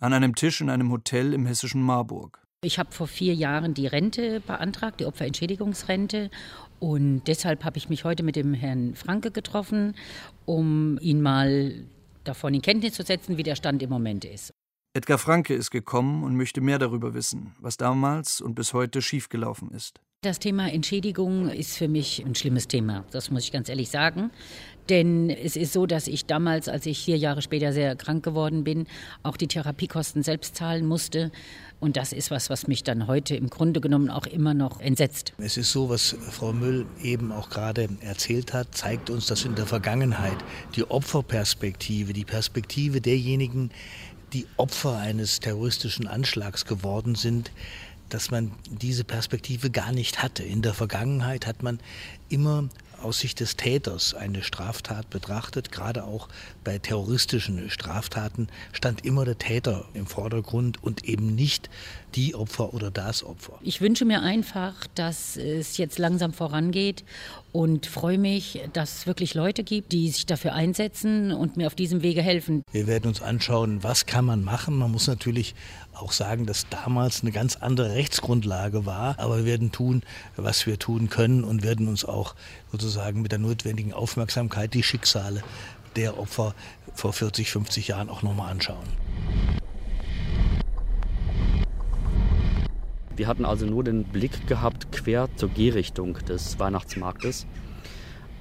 An 0.00 0.12
einem 0.12 0.34
Tisch 0.34 0.60
in 0.60 0.68
einem 0.68 0.90
Hotel 0.90 1.32
im 1.32 1.46
hessischen 1.46 1.80
Marburg. 1.80 2.45
Ich 2.62 2.78
habe 2.78 2.90
vor 2.90 3.06
vier 3.06 3.34
Jahren 3.34 3.74
die 3.74 3.86
Rente 3.86 4.40
beantragt, 4.40 5.00
die 5.00 5.06
Opferentschädigungsrente. 5.06 6.30
Und 6.80 7.24
deshalb 7.26 7.64
habe 7.64 7.78
ich 7.78 7.88
mich 7.88 8.04
heute 8.04 8.22
mit 8.22 8.36
dem 8.36 8.54
Herrn 8.54 8.94
Franke 8.94 9.30
getroffen, 9.30 9.94
um 10.44 10.98
ihn 11.00 11.22
mal 11.22 11.74
davon 12.24 12.54
in 12.54 12.62
Kenntnis 12.62 12.94
zu 12.94 13.02
setzen, 13.02 13.36
wie 13.36 13.42
der 13.42 13.56
Stand 13.56 13.82
im 13.82 13.90
Moment 13.90 14.24
ist. 14.24 14.52
Edgar 14.96 15.18
Franke 15.18 15.52
ist 15.52 15.70
gekommen 15.70 16.24
und 16.24 16.38
möchte 16.38 16.62
mehr 16.62 16.78
darüber 16.78 17.12
wissen, 17.12 17.54
was 17.60 17.76
damals 17.76 18.40
und 18.40 18.54
bis 18.54 18.72
heute 18.72 19.02
schiefgelaufen 19.02 19.70
ist. 19.70 20.00
Das 20.22 20.38
Thema 20.38 20.72
Entschädigung 20.72 21.50
ist 21.50 21.76
für 21.76 21.86
mich 21.86 22.24
ein 22.24 22.34
schlimmes 22.34 22.66
Thema, 22.66 23.04
das 23.10 23.30
muss 23.30 23.44
ich 23.44 23.52
ganz 23.52 23.68
ehrlich 23.68 23.90
sagen. 23.90 24.30
Denn 24.88 25.28
es 25.28 25.56
ist 25.56 25.72
so, 25.72 25.84
dass 25.84 26.06
ich 26.06 26.26
damals, 26.26 26.68
als 26.68 26.86
ich 26.86 27.04
vier 27.04 27.18
Jahre 27.18 27.42
später 27.42 27.72
sehr 27.72 27.94
krank 27.96 28.24
geworden 28.24 28.64
bin, 28.64 28.86
auch 29.22 29.36
die 29.36 29.48
Therapiekosten 29.48 30.22
selbst 30.22 30.56
zahlen 30.56 30.86
musste. 30.86 31.30
Und 31.80 31.96
das 31.96 32.12
ist 32.12 32.30
was, 32.30 32.48
was 32.48 32.66
mich 32.66 32.82
dann 32.82 33.06
heute 33.06 33.36
im 33.36 33.50
Grunde 33.50 33.80
genommen 33.80 34.08
auch 34.08 34.26
immer 34.26 34.54
noch 34.54 34.80
entsetzt. 34.80 35.34
Es 35.38 35.56
ist 35.56 35.72
so, 35.72 35.90
was 35.90 36.16
Frau 36.30 36.52
Müll 36.52 36.86
eben 37.02 37.32
auch 37.32 37.50
gerade 37.50 37.88
erzählt 38.00 38.54
hat, 38.54 38.74
zeigt 38.74 39.10
uns, 39.10 39.26
dass 39.26 39.44
in 39.44 39.56
der 39.56 39.66
Vergangenheit 39.66 40.38
die 40.74 40.88
Opferperspektive, 40.88 42.12
die 42.12 42.24
Perspektive 42.24 43.00
derjenigen, 43.00 43.70
die 44.32 44.46
Opfer 44.56 44.98
eines 44.98 45.40
terroristischen 45.40 46.06
Anschlags 46.06 46.64
geworden 46.64 47.14
sind, 47.14 47.50
dass 48.08 48.30
man 48.30 48.52
diese 48.70 49.04
Perspektive 49.04 49.70
gar 49.70 49.92
nicht 49.92 50.22
hatte. 50.22 50.42
In 50.42 50.62
der 50.62 50.74
Vergangenheit 50.74 51.46
hat 51.46 51.62
man 51.62 51.80
immer 52.28 52.68
aus 53.02 53.18
Sicht 53.18 53.40
des 53.40 53.56
Täters 53.56 54.14
eine 54.14 54.42
Straftat 54.42 55.10
betrachtet, 55.10 55.70
gerade 55.70 56.04
auch 56.04 56.28
bei 56.64 56.78
terroristischen 56.78 57.68
Straftaten 57.70 58.48
stand 58.72 59.04
immer 59.04 59.24
der 59.24 59.38
Täter 59.38 59.86
im 59.94 60.06
Vordergrund 60.06 60.82
und 60.82 61.04
eben 61.04 61.34
nicht 61.34 61.68
die 62.14 62.34
Opfer 62.34 62.72
oder 62.72 62.90
das 62.90 63.22
Opfer. 63.22 63.58
Ich 63.62 63.80
wünsche 63.80 64.04
mir 64.04 64.22
einfach, 64.22 64.86
dass 64.94 65.36
es 65.36 65.76
jetzt 65.76 65.98
langsam 65.98 66.32
vorangeht 66.32 67.04
und 67.56 67.86
freue 67.86 68.18
mich, 68.18 68.60
dass 68.74 68.98
es 68.98 69.06
wirklich 69.06 69.32
Leute 69.32 69.64
gibt, 69.64 69.92
die 69.92 70.10
sich 70.10 70.26
dafür 70.26 70.52
einsetzen 70.52 71.32
und 71.32 71.56
mir 71.56 71.66
auf 71.66 71.74
diesem 71.74 72.02
Wege 72.02 72.20
helfen. 72.20 72.62
Wir 72.70 72.86
werden 72.86 73.08
uns 73.08 73.22
anschauen, 73.22 73.82
was 73.82 74.04
kann 74.04 74.26
man 74.26 74.44
machen. 74.44 74.76
Man 74.76 74.90
muss 74.92 75.06
natürlich 75.06 75.54
auch 75.94 76.12
sagen, 76.12 76.44
dass 76.44 76.68
damals 76.68 77.22
eine 77.22 77.32
ganz 77.32 77.56
andere 77.56 77.94
Rechtsgrundlage 77.94 78.84
war, 78.84 79.18
aber 79.18 79.38
wir 79.38 79.44
werden 79.46 79.72
tun, 79.72 80.02
was 80.36 80.66
wir 80.66 80.78
tun 80.78 81.08
können 81.08 81.44
und 81.44 81.62
werden 81.62 81.88
uns 81.88 82.04
auch 82.04 82.34
sozusagen 82.72 83.22
mit 83.22 83.32
der 83.32 83.38
notwendigen 83.38 83.94
Aufmerksamkeit 83.94 84.74
die 84.74 84.82
Schicksale 84.82 85.42
der 85.96 86.18
Opfer 86.18 86.54
vor 86.92 87.14
40, 87.14 87.50
50 87.50 87.88
Jahren 87.88 88.10
auch 88.10 88.20
nochmal 88.20 88.50
anschauen. 88.50 88.84
Wir 93.16 93.26
hatten 93.26 93.46
also 93.46 93.64
nur 93.64 93.82
den 93.82 94.04
Blick 94.04 94.46
gehabt 94.46 94.92
quer 94.92 95.28
zur 95.36 95.48
Gehrichtung 95.48 96.14
des 96.28 96.58
Weihnachtsmarktes 96.58 97.46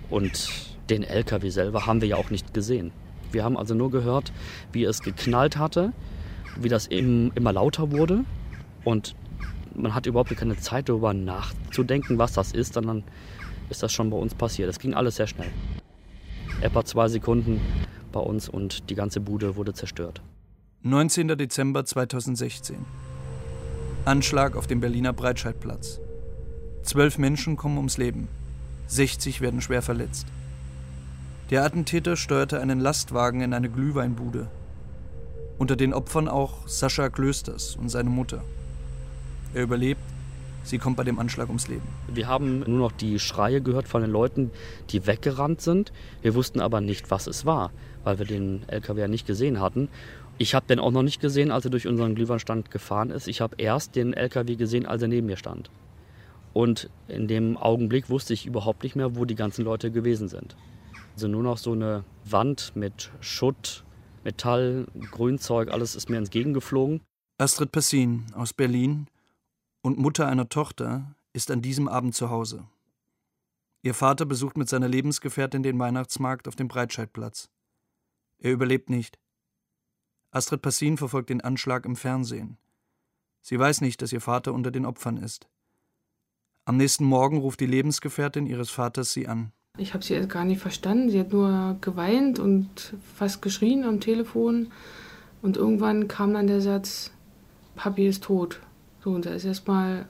und 0.09 0.49
den 0.89 1.03
LKW 1.03 1.49
selber 1.49 1.85
haben 1.85 2.01
wir 2.01 2.09
ja 2.09 2.17
auch 2.17 2.29
nicht 2.29 2.53
gesehen. 2.53 2.91
Wir 3.31 3.43
haben 3.43 3.57
also 3.57 3.73
nur 3.73 3.89
gehört, 3.89 4.33
wie 4.73 4.83
es 4.83 5.01
geknallt 5.01 5.57
hatte, 5.57 5.93
wie 6.59 6.69
das 6.69 6.87
immer 6.87 7.53
lauter 7.53 7.91
wurde 7.91 8.25
und 8.83 9.15
man 9.73 9.95
hat 9.95 10.05
überhaupt 10.05 10.35
keine 10.35 10.57
Zeit 10.57 10.89
darüber 10.89 11.13
nachzudenken, 11.13 12.17
was 12.17 12.33
das 12.33 12.51
ist, 12.51 12.73
sondern 12.73 13.03
ist 13.69 13.81
das 13.81 13.93
schon 13.93 14.09
bei 14.09 14.17
uns 14.17 14.35
passiert. 14.35 14.69
Es 14.69 14.79
ging 14.79 14.93
alles 14.93 15.15
sehr 15.15 15.27
schnell. 15.27 15.51
Etwa 16.61 16.85
zwei 16.85 17.07
Sekunden 17.07 17.61
bei 18.11 18.19
uns 18.19 18.47
und 18.47 18.89
die 18.89 18.95
ganze 18.95 19.19
Bude 19.19 19.55
wurde 19.55 19.73
zerstört. 19.73 20.21
19. 20.83 21.29
Dezember 21.29 21.83
2016. 21.83 22.85
Anschlag 24.05 24.55
auf 24.55 24.67
dem 24.67 24.81
Berliner 24.81 25.13
Breitscheidplatz. 25.13 25.99
Zwölf 26.83 27.17
Menschen 27.17 27.57
kommen 27.57 27.77
ums 27.77 27.97
Leben. 27.97 28.27
60 28.85 29.41
werden 29.41 29.61
schwer 29.61 29.81
verletzt. 29.81 30.27
Der 31.49 31.63
Attentäter 31.63 32.15
steuerte 32.15 32.61
einen 32.61 32.79
Lastwagen 32.79 33.41
in 33.41 33.51
eine 33.51 33.67
Glühweinbude. 33.67 34.47
Unter 35.57 35.75
den 35.75 35.91
Opfern 35.91 36.27
auch 36.27 36.67
Sascha 36.67 37.09
Klösters 37.09 37.77
und 37.77 37.89
seine 37.89 38.11
Mutter. 38.11 38.43
Er 39.55 39.63
überlebt, 39.63 40.01
sie 40.63 40.77
kommt 40.77 40.97
bei 40.97 41.03
dem 41.03 41.17
Anschlag 41.17 41.47
ums 41.47 41.67
Leben. 41.67 41.87
Wir 42.07 42.27
haben 42.27 42.59
nur 42.59 42.77
noch 42.77 42.91
die 42.91 43.17
Schreie 43.17 43.61
gehört 43.61 43.87
von 43.87 44.01
den 44.01 44.11
Leuten, 44.11 44.51
die 44.91 45.07
weggerannt 45.07 45.61
sind. 45.61 45.91
Wir 46.21 46.35
wussten 46.35 46.59
aber 46.59 46.79
nicht, 46.79 47.09
was 47.09 47.25
es 47.25 47.43
war, 47.47 47.71
weil 48.03 48.19
wir 48.19 48.27
den 48.27 48.69
LKW 48.69 49.01
ja 49.01 49.07
nicht 49.07 49.25
gesehen 49.25 49.59
hatten. 49.59 49.89
Ich 50.37 50.53
habe 50.53 50.65
den 50.67 50.79
auch 50.79 50.91
noch 50.91 51.03
nicht 51.03 51.21
gesehen, 51.21 51.51
als 51.51 51.65
er 51.65 51.71
durch 51.71 51.87
unseren 51.87 52.15
Glühweinstand 52.15 52.69
gefahren 52.69 53.09
ist. 53.09 53.27
Ich 53.27 53.39
habe 53.39 53.55
erst 53.57 53.95
den 53.95 54.13
LKW 54.13 54.55
gesehen, 54.55 54.85
als 54.85 55.01
er 55.01 55.07
neben 55.07 55.27
mir 55.27 55.37
stand. 55.37 55.69
Und 56.51 56.89
in 57.07 57.27
dem 57.27 57.57
Augenblick 57.57 58.09
wusste 58.09 58.33
ich 58.33 58.45
überhaupt 58.45 58.83
nicht 58.83 58.95
mehr, 58.95 59.15
wo 59.15 59.25
die 59.25 59.35
ganzen 59.35 59.63
Leute 59.63 59.91
gewesen 59.91 60.27
sind. 60.27 60.55
Also 61.13 61.27
nur 61.27 61.43
noch 61.43 61.57
so 61.57 61.71
eine 61.71 62.03
Wand 62.25 62.73
mit 62.75 63.11
Schutt, 63.21 63.85
Metall, 64.23 64.87
Grünzeug, 65.11 65.71
alles 65.71 65.95
ist 65.95 66.09
mir 66.09 66.17
entgegengeflogen. 66.17 67.01
Astrid 67.37 67.71
Pessin 67.71 68.25
aus 68.33 68.53
Berlin 68.53 69.07
und 69.81 69.97
Mutter 69.97 70.27
einer 70.27 70.49
Tochter 70.49 71.15
ist 71.31 71.51
an 71.51 71.61
diesem 71.61 71.87
Abend 71.87 72.15
zu 72.15 72.29
Hause. 72.29 72.65
Ihr 73.83 73.93
Vater 73.93 74.25
besucht 74.25 74.57
mit 74.57 74.67
seiner 74.67 74.87
Lebensgefährtin 74.87 75.61
den 75.61 75.77
Weihnachtsmarkt 75.77 76.47
auf 76.47 76.55
dem 76.55 76.67
Breitscheidplatz. 76.67 77.49
Er 78.39 78.51
überlebt 78.51 78.89
nicht. 78.89 79.19
Astrid 80.35 80.61
Passin 80.61 80.97
verfolgt 80.97 81.29
den 81.29 81.39
Anschlag 81.39 81.85
im 81.85 81.95
Fernsehen. 81.95 82.57
Sie 83.41 83.57
weiß 83.57 83.79
nicht, 83.79 84.01
dass 84.01 84.11
ihr 84.11 84.19
Vater 84.19 84.53
unter 84.53 84.69
den 84.69 84.85
Opfern 84.85 85.15
ist. 85.15 85.47
Am 86.65 86.75
nächsten 86.75 87.05
Morgen 87.05 87.37
ruft 87.37 87.61
die 87.61 87.65
Lebensgefährtin 87.65 88.45
ihres 88.45 88.69
Vaters 88.69 89.13
sie 89.13 89.29
an. 89.29 89.53
Ich 89.77 89.93
habe 89.93 90.03
sie 90.03 90.27
gar 90.27 90.43
nicht 90.43 90.59
verstanden. 90.59 91.09
Sie 91.09 91.21
hat 91.21 91.31
nur 91.31 91.77
geweint 91.79 92.39
und 92.39 92.95
fast 93.15 93.41
geschrien 93.41 93.85
am 93.85 94.01
Telefon. 94.01 94.73
Und 95.41 95.55
irgendwann 95.55 96.09
kam 96.09 96.33
dann 96.33 96.47
der 96.47 96.59
Satz, 96.59 97.11
Papi 97.77 98.05
ist 98.05 98.25
tot. 98.25 98.59
So, 99.05 99.11
und 99.11 99.25
da 99.25 99.29
ist 99.29 99.45
erstmal, 99.45 100.05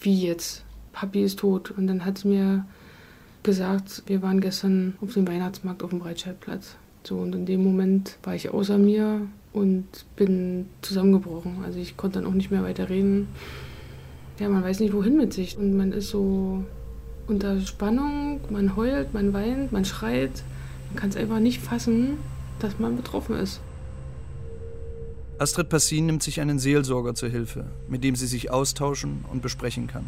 wie 0.00 0.22
jetzt? 0.22 0.64
Papi 0.92 1.22
ist 1.22 1.40
tot. 1.40 1.70
Und 1.70 1.86
dann 1.86 2.06
hat 2.06 2.16
sie 2.16 2.28
mir 2.28 2.64
gesagt, 3.42 4.04
wir 4.06 4.22
waren 4.22 4.40
gestern 4.40 4.96
auf 5.02 5.12
dem 5.12 5.28
Weihnachtsmarkt 5.28 5.82
auf 5.82 5.90
dem 5.90 5.98
Breitscheidplatz. 5.98 6.76
So, 7.04 7.18
und 7.18 7.34
in 7.34 7.44
dem 7.44 7.62
Moment 7.62 8.16
war 8.22 8.34
ich 8.34 8.48
außer 8.48 8.78
mir 8.78 9.28
und 9.56 9.86
bin 10.16 10.66
zusammengebrochen. 10.82 11.64
Also 11.64 11.78
ich 11.78 11.96
konnte 11.96 12.20
dann 12.20 12.28
auch 12.28 12.34
nicht 12.34 12.50
mehr 12.50 12.62
weiter 12.62 12.90
reden. 12.90 13.28
Ja, 14.38 14.50
man 14.50 14.62
weiß 14.62 14.80
nicht, 14.80 14.92
wohin 14.92 15.16
mit 15.16 15.32
sich. 15.32 15.56
Und 15.56 15.74
man 15.74 15.92
ist 15.92 16.10
so 16.10 16.62
unter 17.26 17.58
Spannung, 17.60 18.40
man 18.50 18.76
heult, 18.76 19.14
man 19.14 19.32
weint, 19.32 19.72
man 19.72 19.86
schreit. 19.86 20.44
Man 20.88 20.96
kann 20.96 21.08
es 21.08 21.16
einfach 21.16 21.40
nicht 21.40 21.62
fassen, 21.62 22.18
dass 22.58 22.78
man 22.78 22.96
betroffen 22.96 23.36
ist. 23.36 23.62
Astrid 25.38 25.70
Passin 25.70 26.04
nimmt 26.04 26.22
sich 26.22 26.42
einen 26.42 26.58
Seelsorger 26.58 27.14
zur 27.14 27.30
Hilfe, 27.30 27.64
mit 27.88 28.04
dem 28.04 28.14
sie 28.14 28.26
sich 28.26 28.50
austauschen 28.50 29.24
und 29.32 29.40
besprechen 29.40 29.86
kann. 29.86 30.04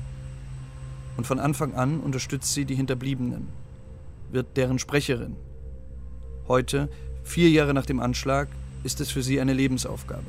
Und 1.16 1.26
von 1.26 1.38
Anfang 1.38 1.74
an 1.74 2.00
unterstützt 2.00 2.52
sie 2.52 2.66
die 2.66 2.74
Hinterbliebenen, 2.74 3.48
wird 4.30 4.58
deren 4.58 4.78
Sprecherin. 4.78 5.36
Heute, 6.48 6.90
vier 7.24 7.48
Jahre 7.48 7.72
nach 7.72 7.86
dem 7.86 8.00
Anschlag, 8.00 8.48
ist 8.84 9.00
es 9.00 9.10
für 9.10 9.22
sie 9.22 9.40
eine 9.40 9.52
Lebensaufgabe. 9.52 10.26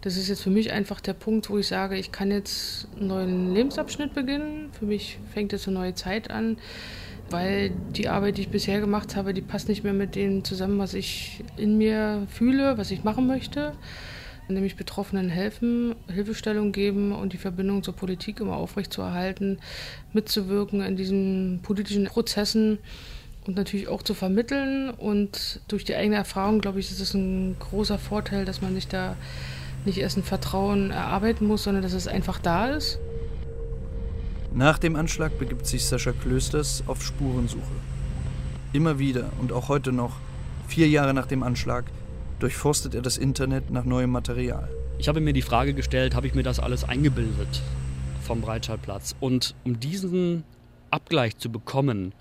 Das 0.00 0.16
ist 0.16 0.28
jetzt 0.28 0.42
für 0.42 0.50
mich 0.50 0.70
einfach 0.70 1.00
der 1.00 1.14
Punkt, 1.14 1.50
wo 1.50 1.58
ich 1.58 1.66
sage, 1.66 1.96
ich 1.96 2.12
kann 2.12 2.30
jetzt 2.30 2.86
einen 2.96 3.08
neuen 3.08 3.54
Lebensabschnitt 3.54 4.14
beginnen. 4.14 4.70
Für 4.78 4.86
mich 4.86 5.18
fängt 5.32 5.52
jetzt 5.52 5.66
eine 5.66 5.78
neue 5.78 5.94
Zeit 5.94 6.30
an 6.30 6.56
weil 7.30 7.70
die 7.70 8.08
Arbeit, 8.08 8.38
die 8.38 8.42
ich 8.42 8.48
bisher 8.48 8.80
gemacht 8.80 9.16
habe, 9.16 9.34
die 9.34 9.42
passt 9.42 9.68
nicht 9.68 9.84
mehr 9.84 9.92
mit 9.92 10.14
dem 10.14 10.44
zusammen, 10.44 10.78
was 10.78 10.94
ich 10.94 11.44
in 11.56 11.76
mir 11.76 12.26
fühle, 12.28 12.78
was 12.78 12.90
ich 12.90 13.04
machen 13.04 13.26
möchte. 13.26 13.72
Nämlich 14.48 14.76
Betroffenen 14.76 15.28
helfen, 15.28 15.94
Hilfestellung 16.10 16.72
geben 16.72 17.12
und 17.12 17.34
die 17.34 17.38
Verbindung 17.38 17.82
zur 17.82 17.94
Politik 17.94 18.40
immer 18.40 18.56
aufrechtzuerhalten, 18.56 19.58
mitzuwirken 20.14 20.80
in 20.80 20.96
diesen 20.96 21.60
politischen 21.62 22.06
Prozessen 22.06 22.78
und 23.48 23.56
natürlich 23.56 23.88
auch 23.88 24.02
zu 24.02 24.14
vermitteln. 24.14 24.90
Und 24.90 25.60
durch 25.68 25.84
die 25.84 25.96
eigene 25.96 26.16
Erfahrung, 26.16 26.60
glaube 26.60 26.78
ich, 26.78 26.90
ist 26.90 27.00
es 27.00 27.14
ein 27.14 27.56
großer 27.58 27.98
Vorteil, 27.98 28.44
dass 28.44 28.60
man 28.60 28.74
sich 28.74 28.86
da 28.86 29.16
nicht 29.86 29.98
erst 29.98 30.18
ein 30.18 30.22
Vertrauen 30.22 30.90
erarbeiten 30.90 31.46
muss, 31.46 31.64
sondern 31.64 31.82
dass 31.82 31.94
es 31.94 32.06
einfach 32.06 32.38
da 32.38 32.68
ist. 32.68 33.00
Nach 34.52 34.78
dem 34.78 34.96
Anschlag 34.96 35.38
begibt 35.38 35.66
sich 35.66 35.84
Sascha 35.84 36.12
Klösters 36.12 36.84
auf 36.86 37.02
Spurensuche. 37.02 37.62
Immer 38.72 38.98
wieder 38.98 39.30
und 39.40 39.50
auch 39.50 39.68
heute 39.68 39.92
noch, 39.92 40.16
vier 40.66 40.88
Jahre 40.88 41.14
nach 41.14 41.26
dem 41.26 41.42
Anschlag, 41.42 41.86
durchforstet 42.40 42.94
er 42.94 43.02
das 43.02 43.16
Internet 43.16 43.70
nach 43.70 43.84
neuem 43.84 44.10
Material. 44.10 44.68
Ich 44.98 45.08
habe 45.08 45.20
mir 45.20 45.32
die 45.32 45.42
Frage 45.42 45.72
gestellt, 45.72 46.14
habe 46.14 46.26
ich 46.26 46.34
mir 46.34 46.42
das 46.42 46.60
alles 46.60 46.84
eingebildet 46.84 47.62
vom 48.22 48.42
Breitscheidplatz? 48.42 49.14
Und 49.20 49.54
um 49.64 49.80
diesen 49.80 50.44
Abgleich 50.90 51.38
zu 51.38 51.50
bekommen, 51.50 52.12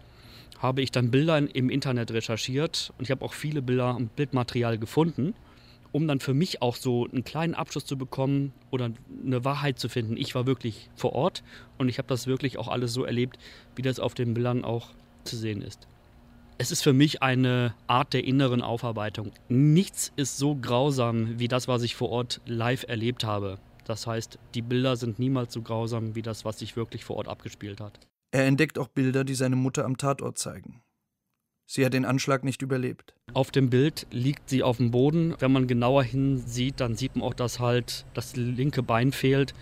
habe 0.60 0.82
ich 0.82 0.92
dann 0.92 1.12
Bilder 1.12 1.38
im 1.38 1.70
Internet 1.70 2.12
recherchiert 2.12 2.94
und 2.98 3.04
ich 3.04 3.12
habe 3.12 3.24
auch 3.24 3.34
viele 3.34 3.62
Bilder 3.62 3.96
und 3.96 4.16
Bildmaterial 4.16 4.78
gefunden 4.78 5.34
um 5.92 6.08
dann 6.08 6.20
für 6.20 6.34
mich 6.34 6.62
auch 6.62 6.76
so 6.76 7.08
einen 7.08 7.24
kleinen 7.24 7.56
Abschluss 7.56 7.86
zu 7.86 7.98
bekommen 7.98 8.54
oder 8.72 8.92
eine 9.26 9.44
Wahrheit 9.44 9.80
zu 9.80 9.90
finden. 9.90 10.18
Ich 10.18 10.36
war 10.36 10.46
wirklich 10.46 10.90
vor 10.96 11.14
Ort 11.14 11.44
und 11.78 11.90
ich 11.90 11.98
habe 11.98 12.08
das 12.08 12.28
wirklich 12.28 12.58
auch 12.58 12.68
alles 12.68 12.94
so 12.94 13.04
erlebt, 13.04 13.38
wie 13.76 13.82
das 13.82 14.00
auf 14.00 14.14
den 14.14 14.34
Bildern 14.34 14.64
auch 14.64 14.90
zu 15.24 15.36
sehen 15.36 15.62
ist. 15.62 15.88
Es 16.60 16.72
ist 16.72 16.82
für 16.82 16.94
mich 16.94 17.22
eine 17.22 17.76
Art 17.86 18.14
der 18.14 18.24
inneren 18.24 18.62
Aufarbeitung. 18.62 19.32
Nichts 19.48 20.12
ist 20.16 20.38
so 20.38 20.56
grausam 20.56 21.40
wie 21.40 21.48
das, 21.48 21.68
was 21.68 21.84
ich 21.84 21.96
vor 21.96 22.10
Ort 22.10 22.42
live 22.46 22.86
erlebt 22.88 23.24
habe. 23.24 23.60
Das 23.86 24.08
heißt, 24.08 24.40
die 24.56 24.64
Bilder 24.64 24.98
sind 24.98 25.20
niemals 25.20 25.54
so 25.54 25.62
grausam 25.62 26.16
wie 26.16 26.24
das, 26.24 26.46
was 26.46 26.60
sich 26.60 26.76
wirklich 26.76 27.06
vor 27.06 27.18
Ort 27.18 27.28
abgespielt 27.28 27.80
hat. 27.80 28.00
Er 28.32 28.46
entdeckt 28.46 28.78
auch 28.78 28.90
Bilder, 28.90 29.24
die 29.24 29.36
seine 29.36 29.56
Mutter 29.56 29.86
am 29.86 29.98
Tatort 29.98 30.38
zeigen. 30.38 30.82
Sie 31.70 31.86
hat 31.86 31.94
den 31.94 32.06
Anschlag 32.06 32.44
nicht 32.44 32.62
überlebt. 32.62 33.14
Auf 33.34 33.52
dem 33.52 33.70
Bild 33.70 34.08
liegt 34.10 34.50
sie 34.50 34.64
auf 34.64 34.78
dem 34.78 34.92
Boden. 34.92 35.36
Wenn 35.40 35.52
man 35.52 35.68
genauer 35.68 36.04
hinsieht, 36.04 36.80
dann 36.80 36.96
sieht 36.96 37.16
man 37.16 37.28
auch, 37.28 37.34
dass 37.34 37.60
halt 37.60 38.06
das 38.14 38.36
linke 38.38 38.84
Bein 38.84 39.12
fehlt. 39.12 39.54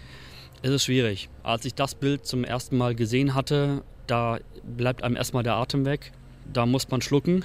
Es 0.61 0.69
ist 0.69 0.85
schwierig. 0.85 1.29
Als 1.41 1.65
ich 1.65 1.73
das 1.73 1.95
Bild 1.95 2.25
zum 2.25 2.43
ersten 2.43 2.77
Mal 2.77 2.95
gesehen 2.95 3.33
hatte, 3.33 3.83
da 4.07 4.39
bleibt 4.63 5.03
einem 5.03 5.15
erstmal 5.15 5.43
der 5.43 5.55
Atem 5.55 5.85
weg. 5.85 6.11
Da 6.53 6.65
muss 6.65 6.89
man 6.89 7.01
schlucken. 7.01 7.43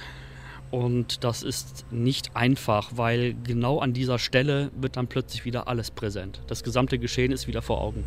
Und 0.69 1.23
das 1.23 1.43
ist 1.43 1.85
nicht 1.91 2.35
einfach, 2.35 2.91
weil 2.95 3.35
genau 3.43 3.79
an 3.79 3.93
dieser 3.93 4.19
Stelle 4.19 4.71
wird 4.79 4.95
dann 4.95 5.07
plötzlich 5.07 5.43
wieder 5.43 5.67
alles 5.67 5.91
präsent. 5.91 6.41
Das 6.47 6.63
gesamte 6.63 6.97
Geschehen 6.97 7.31
ist 7.31 7.47
wieder 7.47 7.61
vor 7.61 7.81
Augen. 7.81 8.03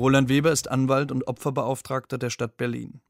Roland 0.00 0.30
Weber 0.30 0.50
ist 0.50 0.70
Anwalt 0.70 1.12
und 1.12 1.28
Opferbeauftragter 1.28 2.16
der 2.16 2.30
Stadt 2.30 2.56
Berlin. 2.56 3.02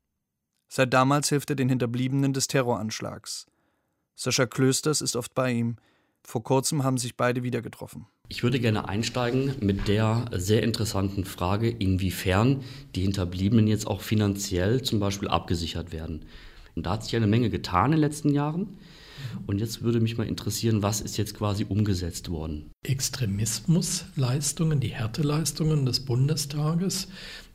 Seit 0.66 0.92
damals 0.92 1.28
hilft 1.28 1.48
er 1.50 1.54
den 1.54 1.68
Hinterbliebenen 1.68 2.32
des 2.32 2.48
Terroranschlags. 2.48 3.46
Sascha 4.16 4.44
Klösters 4.46 5.00
ist 5.00 5.14
oft 5.14 5.32
bei 5.32 5.52
ihm. 5.52 5.76
Vor 6.24 6.42
kurzem 6.42 6.82
haben 6.82 6.98
sich 6.98 7.16
beide 7.16 7.44
wieder 7.44 7.62
getroffen. 7.62 8.08
Ich 8.28 8.42
würde 8.42 8.58
gerne 8.58 8.88
einsteigen 8.88 9.54
mit 9.60 9.86
der 9.86 10.24
sehr 10.32 10.64
interessanten 10.64 11.24
Frage, 11.24 11.70
inwiefern 11.70 12.64
die 12.96 13.02
Hinterbliebenen 13.02 13.68
jetzt 13.68 13.86
auch 13.86 14.00
finanziell 14.00 14.82
zum 14.82 14.98
Beispiel 14.98 15.28
abgesichert 15.28 15.92
werden. 15.92 16.24
Und 16.74 16.86
da 16.86 16.90
hat 16.90 17.04
sich 17.04 17.14
eine 17.14 17.28
Menge 17.28 17.50
getan 17.50 17.92
in 17.92 17.98
den 17.98 18.00
letzten 18.00 18.30
Jahren. 18.30 18.78
Und 19.46 19.60
jetzt 19.60 19.82
würde 19.82 20.00
mich 20.00 20.16
mal 20.18 20.26
interessieren, 20.26 20.82
was 20.82 21.00
ist 21.00 21.16
jetzt 21.16 21.34
quasi 21.34 21.64
umgesetzt 21.68 22.30
worden? 22.30 22.70
Extremismusleistungen, 22.82 24.80
die 24.80 24.88
Härteleistungen 24.88 25.86
des 25.86 26.00
Bundestages 26.00 27.08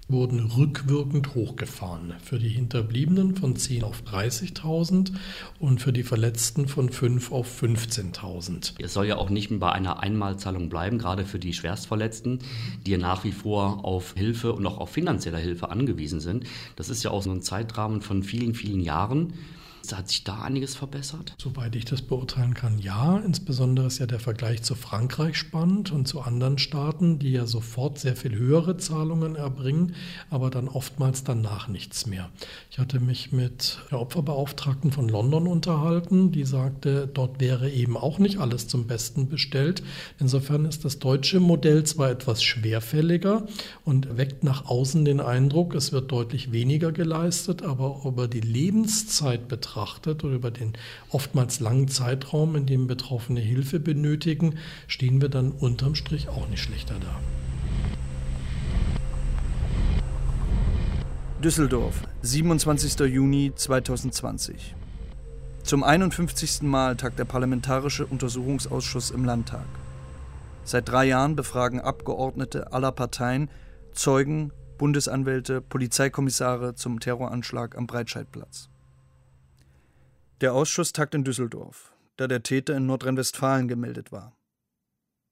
wurden 0.08 0.52
rückwirkend 0.52 1.34
hochgefahren. 1.34 2.14
Für 2.24 2.38
die 2.38 2.50
Hinterbliebenen 2.50 3.36
von 3.36 3.56
10 3.56 3.84
auf 3.84 4.04
30.000 4.04 5.14
und 5.60 5.82
für 5.82 5.92
die 5.92 6.04
Verletzten 6.04 6.68
von 6.68 6.90
5 6.90 7.32
auf 7.32 7.62
15.000. 7.62 8.74
Es 8.80 8.94
soll 8.94 9.08
ja 9.08 9.18
auch 9.18 9.30
nicht 9.30 9.58
bei 9.60 9.72
einer 9.72 10.02
Einmalzahlung 10.02 10.70
bleiben, 10.70 11.00
gerade 11.00 11.26
für 11.26 11.40
die 11.40 11.54
Schwerstverletzten, 11.54 12.40
die 12.86 12.92
ja 12.92 12.98
nach 12.98 13.24
wie 13.24 13.32
vor 13.32 13.84
auf 13.84 14.14
Hilfe 14.16 14.54
und 14.54 14.66
auch 14.68 14.78
auf 14.78 14.92
finanzielle 14.92 15.40
Hilfe 15.40 15.70
angewiesen 15.70 16.20
sind. 16.20 16.46
Das 16.76 16.90
ist 16.90 17.04
ja 17.04 17.10
auch 17.10 17.24
so 17.24 17.32
ein 17.32 17.42
Zeitrahmen 17.42 18.02
von 18.02 18.22
vielen, 18.22 18.54
vielen 18.54 18.82
Jahren. 18.82 19.34
Hat 19.94 20.10
sich 20.10 20.24
da 20.24 20.42
einiges 20.42 20.76
verbessert? 20.76 21.36
Soweit 21.38 21.76
ich 21.76 21.86
das 21.86 22.02
beurteilen 22.02 22.54
kann, 22.54 22.80
ja. 22.80 23.18
Insbesondere 23.18 23.88
ist 23.88 24.00
ja 24.00 24.08
der 24.08 24.20
Vergleich 24.20 24.64
zu 24.64 24.76
Frankreich 24.76 25.38
spannend 25.38 25.92
und 25.92 26.08
zu 26.08 26.22
anderen 26.22 26.58
Staaten, 26.58 27.20
die 27.20 27.32
ja 27.32 27.46
sofort 27.46 28.00
sehr 28.00 28.16
viel 28.16 28.36
höhere 28.36 28.78
Zahlungen 28.78 29.36
erbringen, 29.36 29.96
aber 30.30 30.50
dann 30.50 30.68
oftmals 30.68 31.24
danach 31.24 31.68
nichts 31.68 32.06
mehr. 32.06 32.30
Ich 32.72 32.80
hatte 32.80 33.00
mich 33.00 33.32
mit 33.32 33.80
der 33.92 34.00
Opferbeauftragten 34.00 34.92
von 34.92 35.08
London 35.08 35.48
unterhalten, 35.48 36.32
die 36.32 36.46
sagte, 36.46 37.08
dort 37.08 37.40
wäre 37.40 37.70
eben 37.70 37.98
auch 37.98 38.18
nicht 38.18 38.40
alles 38.40 38.68
zum 38.68 38.88
Besten 38.88 39.30
bestellt. 39.30 39.84
Insofern 40.20 40.66
ist 40.66 40.86
das 40.86 41.00
deutsche 41.00 41.40
Modell 41.40 41.84
zwar 41.84 42.10
etwas 42.10 42.42
schwerfälliger 42.44 43.46
und 43.84 44.18
weckt 44.18 44.44
nach 44.44 44.66
außen 44.66 45.06
den 45.06 45.20
Eindruck, 45.20 45.76
es 45.76 45.92
wird 45.92 46.12
deutlich 46.12 46.52
weniger 46.52 46.92
geleistet, 46.92 47.62
aber 47.62 48.02
über 48.06 48.28
die 48.28 48.42
Lebenszeit 48.42 49.48
betrachtet, 49.48 49.75
betrachtet 49.76 50.24
oder 50.24 50.36
über 50.36 50.52
den 50.52 50.74
oftmals 51.10 51.60
langen 51.60 51.90
Zeitraum, 51.90 52.56
in 52.56 52.66
dem 52.66 52.88
Betroffene 52.88 53.42
Hilfe 53.42 53.80
benötigen, 53.80 54.56
stehen 54.88 55.22
wir 55.22 55.28
dann 55.28 55.52
unterm 55.52 55.96
Strich 55.96 56.30
auch 56.30 56.48
nicht 56.48 56.64
schlechter 56.64 56.96
da. 57.02 57.20
Düsseldorf, 61.44 62.02
27. 62.22 63.00
Juni 63.02 63.52
2020. 63.54 64.76
Zum 65.64 65.84
51. 65.84 66.62
Mal 66.62 66.96
tagt 66.96 67.20
der 67.20 67.26
Parlamentarische 67.26 68.06
Untersuchungsausschuss 68.06 69.12
im 69.12 69.26
Landtag. 69.26 69.66
Seit 70.64 70.88
drei 70.88 71.06
Jahren 71.06 71.36
befragen 71.36 71.82
Abgeordnete 71.82 72.72
aller 72.72 72.94
Parteien 72.94 73.50
Zeugen, 73.94 74.52
Bundesanwälte, 74.78 75.62
Polizeikommissare 75.62 76.76
zum 76.76 77.00
Terroranschlag 77.00 77.78
am 77.78 77.88
Breitscheidplatz. 77.88 78.70
Der 80.42 80.54
Ausschuss 80.54 80.92
tagt 80.92 81.16
in 81.16 81.24
Düsseldorf. 81.24 81.92
da 82.18 82.28
der 82.28 82.44
Täter 82.44 82.78
in 82.78 82.86
Nordrhein-Westfalen 82.86 83.68
gemeldet 83.68 84.12
war. 84.14 84.38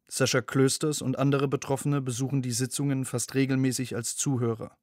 Sascha 0.09 0.41
Klösters 0.41 1.01
und 1.01 1.17
andere 1.17 1.47
Betroffene 1.47 2.01
besuchen 2.01 2.41
die 2.41 2.51
Sitzungen 2.51 3.05
fast 3.05 3.35
regelmäßig 3.35 3.95
als 3.95 4.17
Zuhörer. 4.17 4.75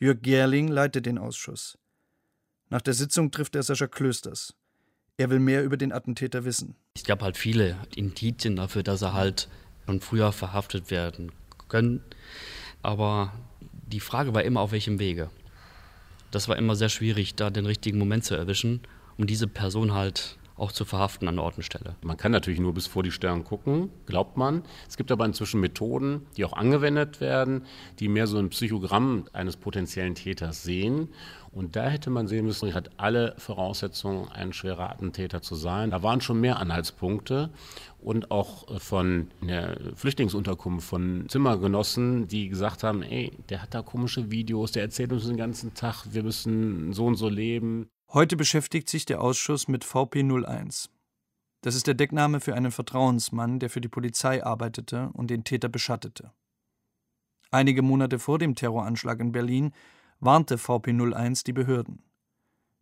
Jörg 0.00 0.20
Gerling 0.20 0.66
leitet 0.68 1.06
den 1.06 1.16
Ausschuss. 1.16 1.78
Nach 2.70 2.82
der 2.82 2.94
Sitzung 2.94 3.30
trifft 3.30 3.54
er 3.54 3.62
Sascha 3.62 3.86
Klösters. 3.86 4.54
Er 5.16 5.30
will 5.30 5.38
mehr 5.38 5.62
über 5.62 5.76
den 5.76 5.92
Attentäter 5.92 6.44
wissen. 6.44 6.74
Es 6.94 7.04
gab 7.04 7.22
halt 7.22 7.36
viele 7.36 7.76
Indizien 7.94 8.56
dafür, 8.56 8.82
dass 8.82 9.02
er 9.02 9.14
halt 9.14 9.48
schon 9.86 10.00
früher 10.00 10.32
verhaftet 10.32 10.90
werden 10.90 11.30
können. 11.68 12.02
Aber 12.82 13.32
die 13.60 14.00
Frage 14.00 14.34
war 14.34 14.42
immer, 14.42 14.60
auf 14.60 14.72
welchem 14.72 14.98
Wege. 14.98 15.30
Das 16.32 16.48
war 16.48 16.56
immer 16.56 16.74
sehr 16.74 16.88
schwierig, 16.88 17.36
da 17.36 17.50
den 17.50 17.64
richtigen 17.66 17.98
Moment 17.98 18.24
zu 18.24 18.34
erwischen, 18.34 18.80
um 19.18 19.26
diese 19.26 19.46
Person 19.46 19.94
halt 19.94 20.38
auch 20.56 20.72
zu 20.72 20.84
verhaften 20.84 21.28
an 21.28 21.38
Ort 21.38 21.58
und 21.58 21.62
Stelle. 21.62 21.96
Man 22.02 22.16
kann 22.16 22.32
natürlich 22.32 22.60
nur 22.60 22.72
bis 22.72 22.86
vor 22.86 23.02
die 23.02 23.10
Stirn 23.10 23.44
gucken, 23.44 23.90
glaubt 24.06 24.36
man. 24.36 24.62
Es 24.88 24.96
gibt 24.96 25.12
aber 25.12 25.24
inzwischen 25.24 25.60
Methoden, 25.60 26.26
die 26.36 26.44
auch 26.44 26.54
angewendet 26.54 27.20
werden, 27.20 27.66
die 27.98 28.08
mehr 28.08 28.26
so 28.26 28.38
ein 28.38 28.48
Psychogramm 28.48 29.26
eines 29.32 29.56
potenziellen 29.56 30.14
Täters 30.14 30.62
sehen. 30.62 31.08
Und 31.52 31.76
da 31.76 31.88
hätte 31.88 32.10
man 32.10 32.26
sehen 32.26 32.44
müssen, 32.44 32.68
er 32.68 32.74
hat 32.74 32.90
alle 32.98 33.34
Voraussetzungen, 33.38 34.28
ein 34.28 34.52
schwerer 34.52 34.90
Attentäter 34.90 35.40
zu 35.40 35.54
sein. 35.54 35.90
Da 35.90 36.02
waren 36.02 36.20
schon 36.20 36.40
mehr 36.40 36.58
Anhaltspunkte 36.58 37.50
und 37.98 38.30
auch 38.30 38.80
von 38.80 39.28
der 39.42 39.78
Flüchtlingsunterkunft, 39.94 40.86
von 40.86 41.26
Zimmergenossen, 41.28 42.28
die 42.28 42.48
gesagt 42.48 42.82
haben, 42.82 43.02
ey, 43.02 43.32
der 43.48 43.62
hat 43.62 43.74
da 43.74 43.82
komische 43.82 44.30
Videos, 44.30 44.72
der 44.72 44.82
erzählt 44.82 45.12
uns 45.12 45.26
den 45.26 45.36
ganzen 45.36 45.74
Tag, 45.74 46.04
wir 46.10 46.22
müssen 46.22 46.92
so 46.92 47.06
und 47.06 47.16
so 47.16 47.28
leben. 47.28 47.88
Heute 48.16 48.38
beschäftigt 48.38 48.88
sich 48.88 49.04
der 49.04 49.20
Ausschuss 49.20 49.68
mit 49.68 49.84
VP01. 49.84 50.88
Das 51.60 51.74
ist 51.74 51.86
der 51.86 51.92
Deckname 51.92 52.40
für 52.40 52.54
einen 52.54 52.70
Vertrauensmann, 52.70 53.58
der 53.58 53.68
für 53.68 53.82
die 53.82 53.90
Polizei 53.90 54.42
arbeitete 54.42 55.10
und 55.12 55.28
den 55.28 55.44
Täter 55.44 55.68
beschattete. 55.68 56.32
Einige 57.50 57.82
Monate 57.82 58.18
vor 58.18 58.38
dem 58.38 58.54
Terroranschlag 58.54 59.20
in 59.20 59.32
Berlin 59.32 59.74
warnte 60.18 60.56
VP01 60.56 61.44
die 61.44 61.52
Behörden. 61.52 62.04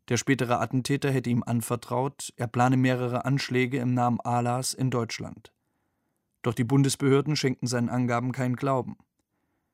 Der 0.08 0.18
spätere 0.18 0.60
Attentäter 0.60 1.10
hätte 1.10 1.30
ihm 1.30 1.42
anvertraut, 1.42 2.32
er 2.36 2.46
plane 2.46 2.76
mehrere 2.76 3.24
Anschläge 3.24 3.78
im 3.78 3.92
Namen 3.92 4.20
Alas 4.20 4.72
in 4.72 4.92
Deutschland. 4.92 5.52
Doch 6.42 6.54
die 6.54 6.62
Bundesbehörden 6.62 7.34
schenkten 7.34 7.66
seinen 7.66 7.88
Angaben 7.88 8.30
keinen 8.30 8.54
Glauben. 8.54 8.98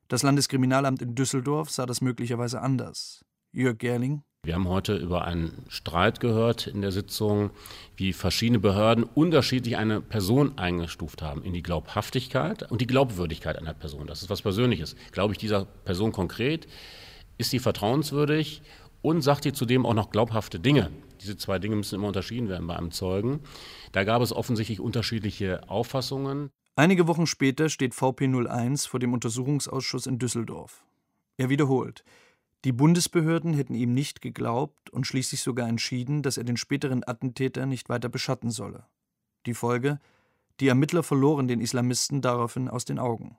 Das 0.08 0.22
Landeskriminalamt 0.22 1.02
in 1.02 1.14
Düsseldorf 1.14 1.68
sah 1.68 1.84
das 1.84 2.00
möglicherweise 2.00 2.62
anders. 2.62 3.26
Jörg 3.52 3.76
Gerling 3.76 4.22
wir 4.50 4.56
haben 4.56 4.68
heute 4.68 4.96
über 4.96 5.26
einen 5.26 5.64
Streit 5.68 6.18
gehört 6.18 6.66
in 6.66 6.80
der 6.80 6.90
Sitzung, 6.90 7.50
wie 7.94 8.12
verschiedene 8.12 8.58
Behörden 8.58 9.04
unterschiedlich 9.04 9.76
eine 9.76 10.00
Person 10.00 10.58
eingestuft 10.58 11.22
haben 11.22 11.44
in 11.44 11.52
die 11.52 11.62
Glaubhaftigkeit 11.62 12.68
und 12.68 12.80
die 12.80 12.88
Glaubwürdigkeit 12.88 13.56
einer 13.56 13.74
Person. 13.74 14.08
Das 14.08 14.22
ist 14.22 14.28
was 14.28 14.42
Persönliches. 14.42 14.96
Glaube 15.12 15.34
ich 15.34 15.38
dieser 15.38 15.66
Person 15.84 16.10
konkret? 16.10 16.66
Ist 17.38 17.50
sie 17.50 17.60
vertrauenswürdig? 17.60 18.62
Und 19.02 19.22
sagt 19.22 19.44
sie 19.44 19.52
zudem 19.52 19.86
auch 19.86 19.94
noch 19.94 20.10
glaubhafte 20.10 20.58
Dinge? 20.58 20.90
Diese 21.20 21.36
zwei 21.36 21.60
Dinge 21.60 21.76
müssen 21.76 21.94
immer 21.94 22.08
unterschieden 22.08 22.48
werden 22.48 22.66
bei 22.66 22.74
einem 22.74 22.90
Zeugen. 22.90 23.38
Da 23.92 24.02
gab 24.02 24.20
es 24.20 24.32
offensichtlich 24.32 24.80
unterschiedliche 24.80 25.70
Auffassungen. 25.70 26.50
Einige 26.74 27.06
Wochen 27.06 27.28
später 27.28 27.68
steht 27.68 27.94
VP01 27.94 28.88
vor 28.88 28.98
dem 28.98 29.12
Untersuchungsausschuss 29.12 30.06
in 30.06 30.18
Düsseldorf. 30.18 30.84
Er 31.36 31.50
wiederholt, 31.50 32.02
die 32.64 32.72
Bundesbehörden 32.72 33.54
hätten 33.54 33.74
ihm 33.74 33.94
nicht 33.94 34.20
geglaubt 34.20 34.90
und 34.90 35.06
schließlich 35.06 35.40
sogar 35.40 35.68
entschieden, 35.68 36.22
dass 36.22 36.36
er 36.36 36.44
den 36.44 36.58
späteren 36.58 37.02
Attentäter 37.06 37.64
nicht 37.66 37.88
weiter 37.88 38.08
beschatten 38.08 38.50
solle. 38.50 38.84
Die 39.46 39.54
Folge? 39.54 39.98
Die 40.60 40.68
Ermittler 40.68 41.02
verloren 41.02 41.48
den 41.48 41.60
Islamisten 41.60 42.20
daraufhin 42.20 42.68
aus 42.68 42.84
den 42.84 42.98
Augen. 42.98 43.38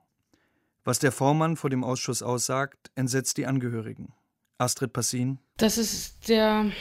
Was 0.82 0.98
der 0.98 1.12
Vormann 1.12 1.56
vor 1.56 1.70
dem 1.70 1.84
Ausschuss 1.84 2.22
aussagt, 2.22 2.90
entsetzt 2.96 3.36
die 3.36 3.46
Angehörigen. 3.46 4.12
Astrid 4.58 4.92
Passin. 4.92 5.38
Das 5.56 5.78
ist 5.78 6.28
der 6.28 6.72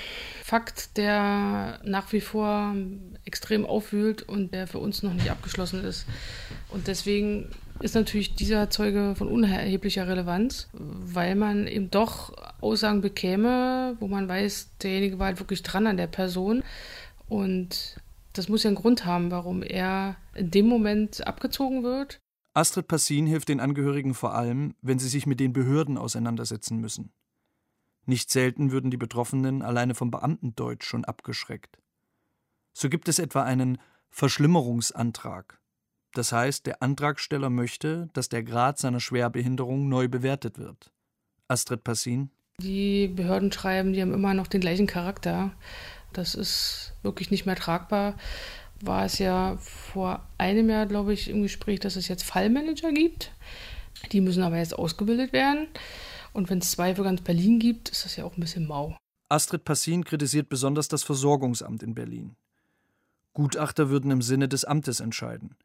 Fakt, 0.52 0.98
der 0.98 1.80
nach 1.86 2.12
wie 2.12 2.20
vor 2.20 2.76
extrem 3.24 3.66
aufwühlt 3.66 4.22
und 4.24 4.54
der 4.54 4.68
für 4.68 4.80
uns 4.80 5.02
noch 5.02 5.14
nicht 5.14 5.32
abgeschlossen 5.32 5.82
ist. 5.82 6.06
Und 6.68 6.88
deswegen 6.88 7.48
ist 7.80 7.96
natürlich 7.96 8.36
dieser 8.36 8.70
Zeuge 8.70 9.16
von 9.16 9.30
unerheblicher 9.30 10.10
Relevanz, 10.10 10.68
weil 10.74 11.36
man 11.36 11.68
eben 11.68 11.90
doch 11.90 12.34
Aussagen 12.60 13.00
bekäme, 13.00 13.96
wo 14.02 14.10
man 14.10 14.28
weiß, 14.28 14.72
derjenige 14.84 15.20
war 15.20 15.28
halt 15.28 15.40
wirklich 15.40 15.64
dran 15.64 15.88
an 15.88 15.96
der 15.96 16.08
Person. 16.08 16.64
Und 17.30 17.96
das 18.34 18.50
muss 18.50 18.64
ja 18.64 18.68
einen 18.68 18.76
Grund 18.76 19.06
haben, 19.06 19.32
warum 19.32 19.64
er 19.64 20.18
in 20.36 20.52
dem 20.52 20.68
Moment 20.68 21.26
abgezogen 21.26 21.84
wird. 21.84 22.20
Astrid 22.54 22.90
Passin 22.90 23.26
hilft 23.26 23.48
den 23.48 23.62
Angehörigen 23.62 24.14
vor 24.14 24.36
allem, 24.36 24.76
wenn 24.82 25.00
sie 25.00 25.08
sich 25.08 25.26
mit 25.26 25.40
den 25.40 25.54
Behörden 25.54 25.98
auseinandersetzen 25.98 26.76
müssen. 26.76 27.14
Nicht 28.06 28.30
selten 28.30 28.72
würden 28.72 28.92
die 28.92 28.98
Betroffenen 28.98 29.62
alleine 29.62 29.96
vom 29.96 30.12
Beamtendeutsch 30.12 30.86
schon 30.86 31.06
abgeschreckt. 31.06 31.78
So 32.74 32.90
gibt 32.90 33.08
es 33.08 33.20
etwa 33.20 33.44
einen 33.44 33.78
Verschlimmerungsantrag. 34.10 35.60
Das 36.14 36.32
heißt, 36.32 36.66
der 36.66 36.82
Antragsteller 36.82 37.50
möchte, 37.50 38.10
dass 38.14 38.30
der 38.30 38.44
Grad 38.44 38.78
seiner 38.78 39.00
Schwerbehinderung 39.00 39.88
neu 39.88 40.08
bewertet 40.08 40.58
wird. 40.58 40.92
Astrid 41.48 41.84
Passin. 41.84 42.32
Die 42.60 43.08
Behörden 43.08 43.52
schreiben, 43.52 43.94
die 43.94 44.02
haben 44.02 44.14
immer 44.14 44.34
noch 44.34 44.48
den 44.48 44.62
gleichen 44.62 44.88
Charakter. 44.88 45.52
Das 46.14 46.36
ist 46.36 46.94
wirklich 47.02 47.32
nicht 47.32 47.46
mehr 47.46 47.56
tragbar. 47.56 48.16
War 48.82 49.06
es 49.06 49.20
ja 49.20 49.58
vor 49.58 50.28
einem 50.38 50.70
Jahr, 50.70 50.86
glaube 50.86 51.14
ich, 51.14 51.30
im 51.30 51.42
Gespräch, 51.44 51.80
dass 51.80 51.96
es 51.96 52.08
jetzt 52.08 52.24
Fallmanager 52.24 52.92
gibt. 52.92 53.32
Die 54.12 54.22
müssen 54.22 54.44
aber 54.44 54.58
jetzt 54.58 54.78
ausgebildet 54.78 55.34
werden. 55.34 55.68
Und 56.34 56.50
wenn 56.50 56.60
es 56.60 56.72
zwei 56.72 56.96
für 56.96 57.04
ganz 57.04 57.22
Berlin 57.22 57.60
gibt, 57.60 57.90
ist 57.90 58.06
das 58.06 58.16
ja 58.16 58.24
auch 58.24 58.38
ein 58.38 58.42
bisschen 58.42 58.68
mau. 58.68 58.98
Astrid 59.30 59.64
Passin 59.64 60.04
kritisiert 60.04 60.50
besonders 60.50 60.88
das 60.88 61.04
Versorgungsamt 61.04 61.84
in 61.84 61.96
Berlin. 61.96 62.36
Gutachter 63.34 63.90
würden 63.90 64.12
im 64.12 64.22
Sinne 64.22 64.50
des 64.50 64.66
Amtes 64.66 65.00
entscheiden. 65.00 65.56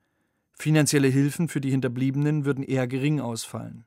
Finanzielle 0.53 1.09
Hilfen 1.09 1.49
für 1.49 1.61
die 1.61 1.71
Hinterbliebenen 1.71 2.45
würden 2.45 2.65
eher 2.65 2.87
gering 2.87 3.21
ausfallen. 3.21 3.85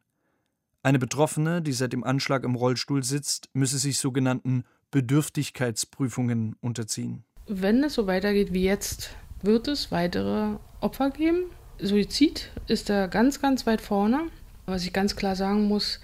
Eine 0.83 0.99
Betroffene, 0.99 1.61
die 1.61 1.73
seit 1.73 1.93
dem 1.93 2.03
Anschlag 2.03 2.43
im 2.43 2.55
Rollstuhl 2.55 3.03
sitzt, 3.03 3.49
müsse 3.53 3.77
sich 3.77 3.99
sogenannten 3.99 4.63
Bedürftigkeitsprüfungen 4.91 6.55
unterziehen. 6.61 7.23
Wenn 7.47 7.83
es 7.83 7.95
so 7.95 8.07
weitergeht 8.07 8.53
wie 8.53 8.63
jetzt, 8.63 9.11
wird 9.41 9.67
es 9.67 9.91
weitere 9.91 10.57
Opfer 10.81 11.09
geben. 11.09 11.45
Suizid 11.79 12.51
ist 12.67 12.89
da 12.89 13.07
ganz, 13.07 13.41
ganz 13.41 13.65
weit 13.65 13.81
vorne. 13.81 14.29
Was 14.65 14.83
ich 14.85 14.93
ganz 14.93 15.15
klar 15.15 15.35
sagen 15.35 15.67
muss, 15.67 15.99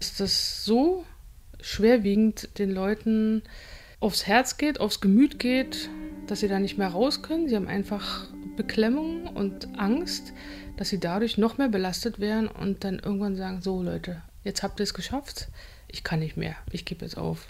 ist 0.00 0.20
das 0.20 0.64
so 0.64 1.04
schwerwiegend 1.60 2.58
den 2.58 2.70
Leuten 2.70 3.42
aufs 4.00 4.26
Herz 4.26 4.56
geht, 4.56 4.80
aufs 4.80 5.00
Gemüt 5.00 5.38
geht, 5.38 5.90
dass 6.26 6.40
sie 6.40 6.48
da 6.48 6.58
nicht 6.60 6.78
mehr 6.78 6.88
raus 6.88 7.22
können. 7.22 7.48
Sie 7.48 7.56
haben 7.56 7.68
einfach 7.68 8.28
Beklemmung 8.56 9.26
und 9.26 9.78
Angst, 9.78 10.32
dass 10.76 10.90
sie 10.90 11.00
dadurch 11.00 11.38
noch 11.38 11.58
mehr 11.58 11.68
belastet 11.68 12.20
werden 12.20 12.48
und 12.48 12.84
dann 12.84 12.98
irgendwann 12.98 13.36
sagen, 13.36 13.60
so 13.62 13.82
Leute, 13.82 14.22
jetzt 14.44 14.62
habt 14.62 14.80
ihr 14.80 14.84
es 14.84 14.94
geschafft, 14.94 15.48
ich 15.88 16.04
kann 16.04 16.20
nicht 16.20 16.36
mehr, 16.36 16.54
ich 16.70 16.84
gebe 16.84 17.04
jetzt 17.04 17.18
auf. 17.18 17.48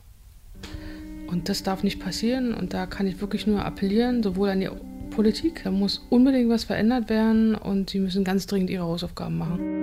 Und 1.26 1.48
das 1.50 1.62
darf 1.62 1.82
nicht 1.82 2.00
passieren 2.00 2.54
und 2.54 2.72
da 2.72 2.86
kann 2.86 3.06
ich 3.06 3.20
wirklich 3.20 3.46
nur 3.46 3.64
appellieren, 3.64 4.22
sowohl 4.22 4.48
an 4.48 4.60
die 4.60 4.70
Politik, 5.10 5.62
da 5.64 5.70
muss 5.70 6.06
unbedingt 6.08 6.48
was 6.48 6.64
verändert 6.64 7.10
werden 7.10 7.54
und 7.54 7.90
sie 7.90 7.98
müssen 7.98 8.24
ganz 8.24 8.46
dringend 8.46 8.70
ihre 8.70 8.84
Hausaufgaben 8.84 9.36
machen. 9.36 9.77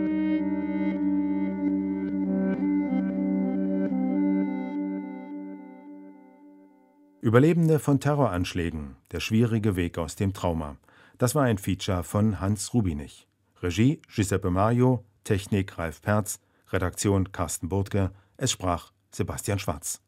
Überlebende 7.26 7.80
von 7.80 8.00
Terroranschlägen, 8.00 8.98
der 9.10 9.20
schwierige 9.20 9.76
Weg 9.76 9.98
aus 9.98 10.16
dem 10.16 10.32
Trauma. 10.32 10.78
Das 11.18 11.34
war 11.34 11.42
ein 11.42 11.58
Feature 11.58 12.04
von 12.04 12.40
Hans 12.40 12.72
Rubinich. 12.76 13.28
Regie 13.64 14.00
Giuseppe 14.14 14.52
Mario, 14.52 15.04
Technik 15.24 15.76
Ralf 15.80 16.04
Perz, 16.04 16.40
Redaktion 16.72 17.32
Carsten 17.32 17.68
Burtke, 17.68 18.12
es 18.38 18.52
sprach 18.52 18.92
Sebastian 19.10 19.58
Schwarz. 19.58 20.04